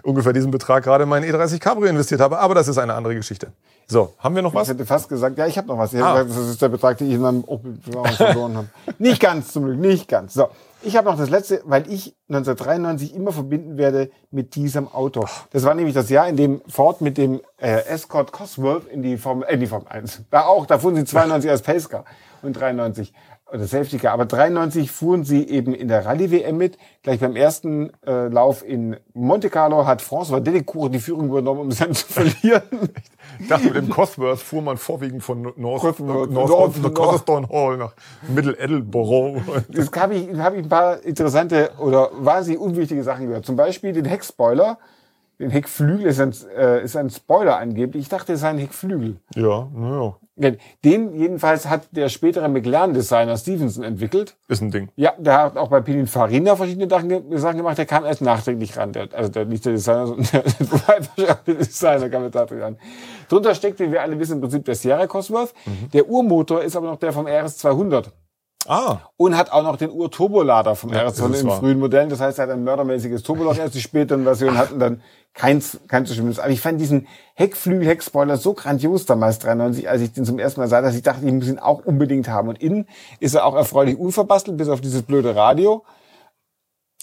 ungefähr 0.02 0.32
diesen 0.32 0.50
Betrag 0.50 0.84
gerade 0.84 1.04
in 1.04 1.08
meinen 1.10 1.24
E30 1.30 1.58
Cabrio 1.58 1.88
investiert 1.88 2.20
habe, 2.20 2.38
aber 2.38 2.54
das 2.54 2.68
ist 2.68 2.78
eine 2.78 2.94
andere 2.94 3.14
Geschichte. 3.14 3.52
So, 3.86 4.14
haben 4.18 4.34
wir 4.34 4.42
noch 4.42 4.52
Ich 4.52 4.60
was? 4.60 4.68
hätte 4.68 4.84
fast 4.84 5.08
gesagt, 5.08 5.38
ja, 5.38 5.46
ich 5.46 5.56
habe 5.56 5.66
noch 5.68 5.78
was. 5.78 5.92
Ich 5.94 6.02
Ah. 6.02 6.22
gesagt, 6.22 6.38
Das 6.38 6.48
ist 6.48 6.60
der 6.62 6.68
Betrag, 6.68 6.98
den 6.98 7.08
ich 7.08 7.14
in 7.14 7.22
meinem 7.22 7.42
Opel 7.44 7.78
verloren 8.16 8.56
habe. 8.56 8.68
Nicht 8.98 9.20
ganz 9.20 9.52
zum 9.52 9.64
Glück, 9.64 9.78
nicht 9.78 10.08
ganz. 10.08 10.34
So, 10.34 10.48
ich 10.82 10.96
habe 10.96 11.08
noch 11.08 11.16
das 11.16 11.30
letzte, 11.30 11.60
weil 11.64 11.90
ich 11.90 12.14
1993 12.28 13.14
immer 13.14 13.32
verbinden 13.32 13.76
werde 13.76 14.10
mit 14.30 14.54
diesem 14.54 14.88
Auto. 14.88 15.26
Das 15.50 15.64
war 15.64 15.74
nämlich 15.74 15.94
das 15.94 16.08
Jahr, 16.08 16.28
in 16.28 16.36
dem 16.36 16.62
Ford 16.68 17.00
mit 17.00 17.18
dem 17.18 17.40
äh, 17.56 17.84
Escort 17.86 18.32
Cosworth 18.32 18.86
in 18.86 19.02
die 19.02 19.16
Formel, 19.16 19.48
äh, 19.48 19.54
in 19.54 19.60
die 19.60 19.66
Formel 19.66 19.88
1. 19.88 20.22
Da 20.30 20.44
auch, 20.44 20.66
da 20.66 20.78
fuhren 20.78 20.96
sie 20.96 21.04
92 21.04 21.50
als 21.50 21.62
Pacecar 21.62 22.04
und 22.42 22.52
93 22.52 23.12
oder 23.52 23.66
Safety. 23.66 24.06
Aber 24.06 24.26
93 24.26 24.90
fuhren 24.90 25.24
sie 25.24 25.48
eben 25.48 25.74
in 25.74 25.88
der 25.88 26.04
Rallye 26.06 26.30
WM 26.30 26.56
mit. 26.56 26.78
Gleich 27.02 27.20
beim 27.20 27.36
ersten 27.36 27.90
äh, 28.06 28.28
Lauf 28.28 28.64
in 28.64 28.96
Monte 29.14 29.50
Carlo 29.50 29.86
hat 29.86 30.02
François 30.02 30.40
Delecourt 30.40 30.94
die 30.94 30.98
Führung 30.98 31.26
übernommen, 31.28 31.60
um 31.60 31.68
es 31.68 31.78
dann 31.78 31.92
zu 31.94 32.06
verlieren. 32.06 32.62
Ich 33.40 33.48
dachte, 33.48 33.66
mit 33.66 33.76
dem 33.76 33.88
Cosworth 33.90 34.40
fuhr 34.40 34.62
man 34.62 34.76
vorwiegend 34.76 35.22
von 35.22 35.52
North, 35.56 35.80
Cosworth, 35.82 36.30
North, 36.30 36.30
North- 36.50 36.82
North, 36.82 36.94
Coddington 36.94 37.48
Hall 37.48 37.76
nach 37.76 37.94
Middle 38.28 38.58
Edinburgh. 38.58 39.40
Jetzt 39.70 39.96
habe 39.96 40.14
ich, 40.14 40.28
hab 40.38 40.54
ich 40.54 40.62
ein 40.64 40.68
paar 40.68 41.02
interessante 41.02 41.70
oder 41.78 42.10
wahnsinnig 42.14 42.60
unwichtige 42.60 43.02
Sachen 43.02 43.26
gehört. 43.28 43.46
Zum 43.46 43.56
Beispiel 43.56 43.92
den 43.92 44.04
Heckspoiler. 44.04 44.78
Den 45.38 45.50
Heckflügel 45.50 46.06
ist 46.06 46.20
ein, 46.20 46.34
äh, 46.56 46.82
ist 46.82 46.96
ein 46.96 47.10
Spoiler 47.10 47.58
angeblich. 47.58 48.02
Ich 48.02 48.08
dachte, 48.08 48.32
es 48.32 48.40
sei 48.40 48.48
ein 48.48 48.58
Heckflügel. 48.58 49.20
Ja, 49.36 49.68
naja, 49.72 50.16
Den 50.84 51.14
jedenfalls 51.14 51.68
hat 51.68 51.82
der 51.92 52.08
spätere 52.08 52.48
McLaren-Designer 52.48 53.36
Stevenson 53.36 53.84
entwickelt. 53.84 54.36
ist 54.48 54.62
ein 54.62 54.70
Ding. 54.72 54.88
Ja, 54.96 55.12
der 55.16 55.38
hat 55.44 55.56
auch 55.56 55.68
bei 55.68 55.80
Pininfarina 55.80 56.56
verschiedene 56.56 56.88
Sachen, 56.90 57.08
ge- 57.08 57.22
Sachen 57.38 57.58
gemacht. 57.58 57.78
Der 57.78 57.86
kam 57.86 58.04
erst 58.04 58.20
nachträglich 58.20 58.76
ran. 58.76 58.92
Der, 58.92 59.08
also 59.12 59.30
der, 59.30 59.44
nicht 59.44 59.64
der 59.64 59.72
Designer, 59.74 60.06
sondern 60.08 60.26
der, 60.32 60.42
der 61.46 61.54
Designer 61.54 62.08
kam 62.10 62.24
jetzt 62.24 62.34
nachträglich 62.34 62.64
ran. 62.64 62.76
Drunter 63.28 63.54
steckt, 63.54 63.78
wie 63.78 63.92
wir 63.92 64.02
alle 64.02 64.18
wissen, 64.18 64.34
im 64.34 64.40
Prinzip 64.40 64.64
der 64.64 64.74
Sierra 64.74 65.06
Cosworth. 65.06 65.54
Mhm. 65.66 65.90
Der 65.92 66.08
Urmotor 66.08 66.62
ist 66.62 66.74
aber 66.74 66.86
noch 66.88 66.98
der 66.98 67.12
vom 67.12 67.26
RS200 67.26 68.06
Ah, 68.66 68.98
und 69.16 69.36
hat 69.36 69.50
auch 69.52 69.62
noch 69.62 69.76
den 69.76 69.90
Urturbolader 69.90 70.74
vom 70.74 70.92
Ja, 70.92 71.06
RS 71.06 71.20
in 71.20 71.50
frühen 71.50 71.78
Modellen. 71.78 72.10
Das 72.10 72.20
heißt, 72.20 72.38
er 72.38 72.44
hat 72.44 72.50
ein 72.50 72.64
mördermäßiges 72.64 73.22
Turboloch. 73.22 73.56
Erst 73.56 73.74
die 73.74 73.80
späteren 73.80 74.24
Versionen 74.24 74.58
hatten 74.58 74.78
dann 74.78 75.00
keins, 75.32 75.78
keins 75.88 76.08
so 76.08 76.14
schlimmes. 76.14 76.38
Aber 76.38 76.50
ich 76.50 76.60
fand 76.60 76.80
diesen 76.80 77.06
Heckflügel, 77.34 77.86
Heckspoiler 77.86 78.36
so 78.36 78.54
grandios 78.54 79.06
damals 79.06 79.38
93, 79.38 79.88
als 79.88 80.02
ich 80.02 80.12
den 80.12 80.24
zum 80.24 80.38
ersten 80.38 80.60
Mal 80.60 80.68
sah, 80.68 80.82
dass 80.82 80.96
ich 80.96 81.02
dachte, 81.02 81.24
ich 81.24 81.32
muss 81.32 81.48
ihn 81.48 81.58
auch 81.58 81.84
unbedingt 81.84 82.28
haben. 82.28 82.48
Und 82.48 82.60
innen 82.60 82.86
ist 83.20 83.34
er 83.34 83.46
auch 83.46 83.54
erfreulich 83.54 83.96
unverbastelt, 83.96 84.58
bis 84.58 84.68
auf 84.68 84.80
dieses 84.80 85.02
blöde 85.02 85.34
Radio. 85.34 85.84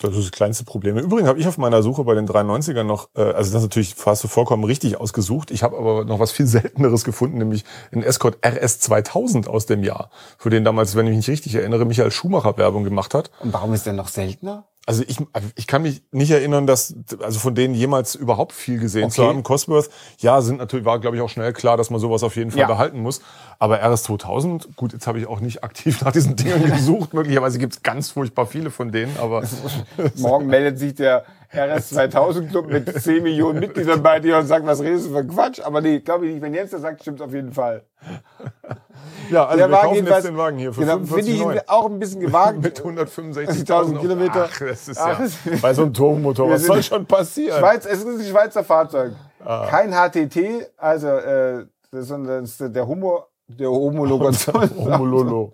Das 0.01 0.15
ist 0.15 0.25
das 0.25 0.31
kleinste 0.31 0.65
Problem. 0.65 0.97
Im 0.97 1.05
Übrigen 1.05 1.27
habe 1.27 1.39
ich 1.39 1.47
auf 1.47 1.57
meiner 1.57 1.81
Suche 1.81 2.03
bei 2.03 2.15
den 2.15 2.27
93ern 2.27 2.83
noch, 2.83 3.09
äh, 3.15 3.21
also 3.21 3.53
das 3.53 3.61
natürlich 3.61 3.95
fast 3.95 4.21
so 4.21 4.27
vollkommen 4.27 4.65
richtig 4.65 4.97
ausgesucht. 4.97 5.51
Ich 5.51 5.63
habe 5.63 5.77
aber 5.77 6.03
noch 6.03 6.19
was 6.19 6.31
viel 6.31 6.47
selteneres 6.47 7.05
gefunden, 7.05 7.37
nämlich 7.37 7.63
einen 7.91 8.03
Escort 8.03 8.37
RS 8.45 8.79
2000 8.79 9.47
aus 9.47 9.65
dem 9.65 9.83
Jahr, 9.83 10.09
für 10.37 10.49
den 10.49 10.65
damals, 10.65 10.95
wenn 10.95 11.05
ich 11.05 11.11
mich 11.11 11.27
nicht 11.27 11.29
richtig 11.29 11.55
erinnere, 11.55 11.85
Michael 11.85 12.11
Schumacher 12.11 12.57
Werbung 12.57 12.83
gemacht 12.83 13.13
hat. 13.13 13.31
Und 13.39 13.53
warum 13.53 13.73
ist 13.73 13.85
der 13.85 13.93
noch 13.93 14.09
seltener? 14.09 14.65
Also 14.87 15.03
ich, 15.07 15.17
ich 15.55 15.65
kann 15.65 15.81
mich 15.81 16.03
nicht 16.11 16.29
erinnern, 16.29 16.67
dass, 16.67 16.93
also 17.19 17.39
von 17.39 17.55
denen 17.55 17.73
jemals 17.73 18.13
überhaupt 18.13 18.53
viel 18.53 18.77
gesehen 18.79 19.09
zu 19.09 19.21
Okay. 19.23 19.29
haben. 19.29 19.41
Cosworth, 19.41 19.89
ja, 20.19 20.41
sind 20.41 20.57
natürlich, 20.57 20.85
war 20.85 20.99
glaube 20.99 21.15
ich 21.15 21.23
auch 21.23 21.29
schnell 21.29 21.53
klar, 21.53 21.75
dass 21.75 21.89
man 21.89 21.99
sowas 21.99 22.21
auf 22.21 22.35
jeden 22.35 22.51
Fall 22.51 22.59
Ja. 22.61 22.67
behalten 22.67 22.99
muss. 22.99 23.21
Aber 23.57 23.83
RS2000, 23.83 24.75
gut, 24.75 24.93
jetzt 24.93 25.07
habe 25.07 25.17
ich 25.19 25.25
auch 25.25 25.39
nicht 25.39 25.63
aktiv 25.63 26.01
nach 26.03 26.11
diesen 26.11 26.35
Dingen 26.35 26.71
gesucht. 26.71 27.15
Möglicherweise 27.15 27.57
gibt 27.57 27.73
es 27.73 27.81
ganz 27.83 28.11
furchtbar 28.11 28.45
viele 28.45 28.69
von 28.69 28.91
denen, 28.91 29.17
aber 29.17 29.43
Morgen 30.17 30.45
meldet 30.47 30.77
sich 30.77 30.93
der 30.93 31.25
RS 31.55 31.89
2000 31.89 32.49
Club 32.49 32.67
mit 32.67 33.01
10 33.01 33.23
Millionen 33.23 33.59
Mitgliedern 33.59 34.03
bei 34.03 34.19
dir 34.19 34.37
und 34.37 34.45
sagt, 34.45 34.65
was 34.65 34.81
redest 34.81 35.07
du 35.07 35.13
für 35.13 35.25
Quatsch? 35.25 35.59
Aber 35.61 35.81
nee, 35.81 35.99
glaube 35.99 36.27
ich 36.27 36.33
nicht. 36.33 36.41
Wenn 36.41 36.53
Jens 36.53 36.71
das 36.71 36.81
sagt, 36.81 37.01
stimmt 37.01 37.21
auf 37.21 37.33
jeden 37.33 37.51
Fall. 37.51 37.83
ja, 39.31 39.45
also 39.45 39.57
Der 39.57 39.69
wir 39.69 39.73
Wagen 39.73 39.87
kaufen 39.87 40.07
jetzt 40.07 40.25
den 40.25 40.37
Wagen 40.37 40.57
hier 40.57 40.73
für 40.73 40.81
Genau, 40.81 40.99
finde 40.99 41.31
ich 41.31 41.41
45,9. 41.41 41.61
auch 41.67 41.85
ein 41.89 41.99
bisschen 41.99 42.19
gewagt. 42.21 42.57
Mit 42.61 42.81
165.000 42.81 43.59
1000 43.59 43.99
Kilometer. 44.01 44.49
Ach, 44.51 44.59
das 44.59 44.87
ist 44.87 44.99
Ach, 44.99 45.19
ja 45.19 45.51
bei 45.61 45.73
so 45.73 45.83
einem 45.83 45.93
Turbomotor. 45.93 46.49
Was 46.49 46.65
soll 46.65 46.83
schon 46.83 47.05
passieren? 47.05 47.59
Schweiz, 47.59 47.85
es 47.85 47.99
ist 47.99 48.07
ein 48.07 48.23
Schweizer 48.25 48.63
Fahrzeug. 48.63 49.13
Ah. 49.43 49.67
Kein 49.67 49.91
HTT, 49.91 50.71
also 50.77 51.07
äh, 51.07 51.65
sondern 51.91 52.41
das 52.41 52.59
ist 52.59 52.75
der 52.75 52.87
Homo, 52.87 53.25
der 53.47 53.69
Homologation. 53.69 54.69
Homololo. 54.77 55.53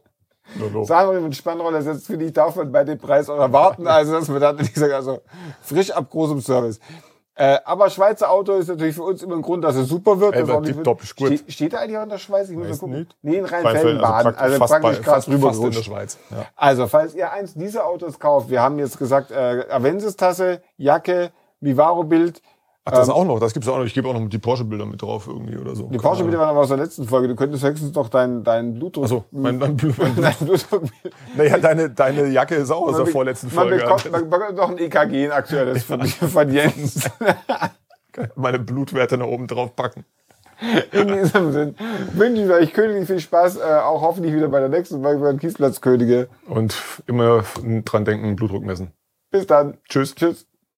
Wir 0.56 1.20
mit 1.22 1.36
Spannroller 1.36 1.82
setzt, 1.82 2.08
finde 2.08 2.26
ich, 2.26 2.34
darf 2.34 2.56
man 2.56 2.72
bei 2.72 2.84
dem 2.84 2.98
Preis 2.98 3.30
auch 3.30 3.40
erwarten. 3.40 3.88
Also, 3.88 4.14
dass 4.14 4.28
man 4.28 4.42
da 4.42 4.54
nicht 4.54 4.76
sagt, 4.76 4.94
also 4.94 5.20
frisch 5.62 5.92
ab 5.92 6.10
großem 6.10 6.42
Service. 6.42 6.80
Äh, 7.34 7.60
aber 7.64 7.90
Schweizer 7.90 8.30
Auto 8.30 8.54
ist 8.54 8.68
natürlich 8.68 8.94
für 8.94 9.04
uns 9.04 9.24
immer 9.24 9.36
ein 9.36 9.42
Grund, 9.42 9.64
dass 9.64 9.76
es 9.76 9.88
super 9.88 10.20
wird. 10.20 10.36
Ey, 10.36 10.44
nicht 10.44 10.64
tipptopp, 10.66 11.00
wird. 11.00 11.04
ist 11.06 11.16
gut. 11.16 11.28
Steht, 11.28 11.52
steht 11.54 11.74
da 11.74 11.80
eigentlich 11.80 11.98
auch 11.98 12.04
in 12.04 12.10
der 12.10 12.18
Schweiz? 12.18 12.50
Ich 12.50 12.58
muss 12.58 12.68
Weiß 12.68 12.82
mal 12.82 12.88
gucken. 12.88 13.00
nicht. 13.00 13.16
Nee, 13.22 13.38
in 13.38 13.46
Rheinfelden, 13.46 14.02
Rheinfelden-Baden. 14.02 14.36
also 14.36 14.40
Also, 14.40 14.58
praktisch 14.60 14.80
praktisch 14.82 15.06
gerade 15.06 15.16
fast, 15.16 15.28
drüber 15.28 15.48
fast 15.48 15.64
in 15.64 15.72
der. 15.72 15.82
Schweiz. 15.82 16.18
Ja. 16.30 16.46
Also, 16.56 16.88
falls 16.88 17.16
ihr 17.16 17.32
eins 17.32 17.54
dieser 17.54 17.86
Autos 17.88 18.20
kauft, 18.20 18.50
wir 18.50 18.62
haben 18.62 18.78
jetzt 18.80 19.00
gesagt, 19.00 19.32
äh, 19.32 19.66
Avensis-Tasse, 19.70 20.62
Jacke, 20.78 21.32
Vivaro-Bild. 21.62 22.42
Ach, 22.84 22.94
das 22.94 23.10
auch 23.10 23.26
noch, 23.26 23.40
das 23.40 23.54
gibt's 23.54 23.70
auch 23.70 23.78
noch. 23.78 23.86
Ich 23.86 23.94
gebe 23.94 24.10
auch 24.10 24.14
noch 24.14 24.28
die 24.28 24.40
Porsche-Bilder 24.40 24.88
mit 24.88 25.04
drauf 25.04 25.28
irgendwie 25.28 25.56
oder 25.56 25.76
so. 25.76 25.88
Die 25.88 26.00
Porsche-Bilder 26.00 26.40
waren 26.40 26.50
aber 26.50 26.62
aus 26.62 26.70
der 26.70 26.78
letzten 26.78 27.08
Folge. 27.08 27.28
Du 27.28 27.36
könntest 27.36 27.64
höchstens 27.64 27.94
noch 27.94 28.10
deinen 28.10 28.44
dein 28.44 28.74
Blutdruck... 28.74 29.04
Also, 29.04 29.26
mein, 29.30 29.60
mein, 29.60 29.78
mein, 29.98 30.16
dein 30.22 30.34
Blutdruck 30.40 30.86
naja, 31.38 31.60
deine, 31.60 31.92
deine 31.92 32.28
Jacke 32.30 32.56
ist 32.56 32.72
auch 32.72 32.88
aus 32.88 32.98
der 32.98 33.06
vorletzten 33.06 33.54
man 33.54 33.68
Folge. 33.68 33.84
Bekommt, 33.84 34.12
man 34.12 34.30
bekommt 34.30 34.58
noch 34.58 34.70
ein 34.72 34.78
EKG, 34.80 35.26
ein 35.26 35.32
aktuelles 35.32 35.84
von, 35.84 36.04
von 36.04 36.52
Jens. 36.52 37.08
Meine 38.36 38.58
Blutwerte 38.58 39.18
nach 39.18 39.28
oben 39.28 39.46
drauf 39.46 39.76
packen. 39.76 40.04
In 40.92 41.08
diesem 41.08 41.52
Sinn 41.52 41.76
wünsche 42.14 42.44
ich 42.44 42.50
euch 42.50 42.74
königlich 42.74 43.08
viel 43.08 43.20
Spaß, 43.20 43.58
äh, 43.58 43.62
auch 43.62 44.02
hoffentlich 44.02 44.34
wieder 44.34 44.48
bei 44.48 44.60
der 44.60 44.70
nächsten 44.70 45.02
Folge 45.02 45.24
von 45.24 45.40
Kiesplatzkönige. 45.40 46.30
Und 46.48 46.76
immer 47.08 47.44
dran 47.86 48.06
denken, 48.06 48.36
Blutdruck 48.36 48.64
messen. 48.64 48.92
Bis 49.32 49.48
dann. 49.48 49.78
Tschüss. 49.88 50.14
Tschüss. 50.14 50.48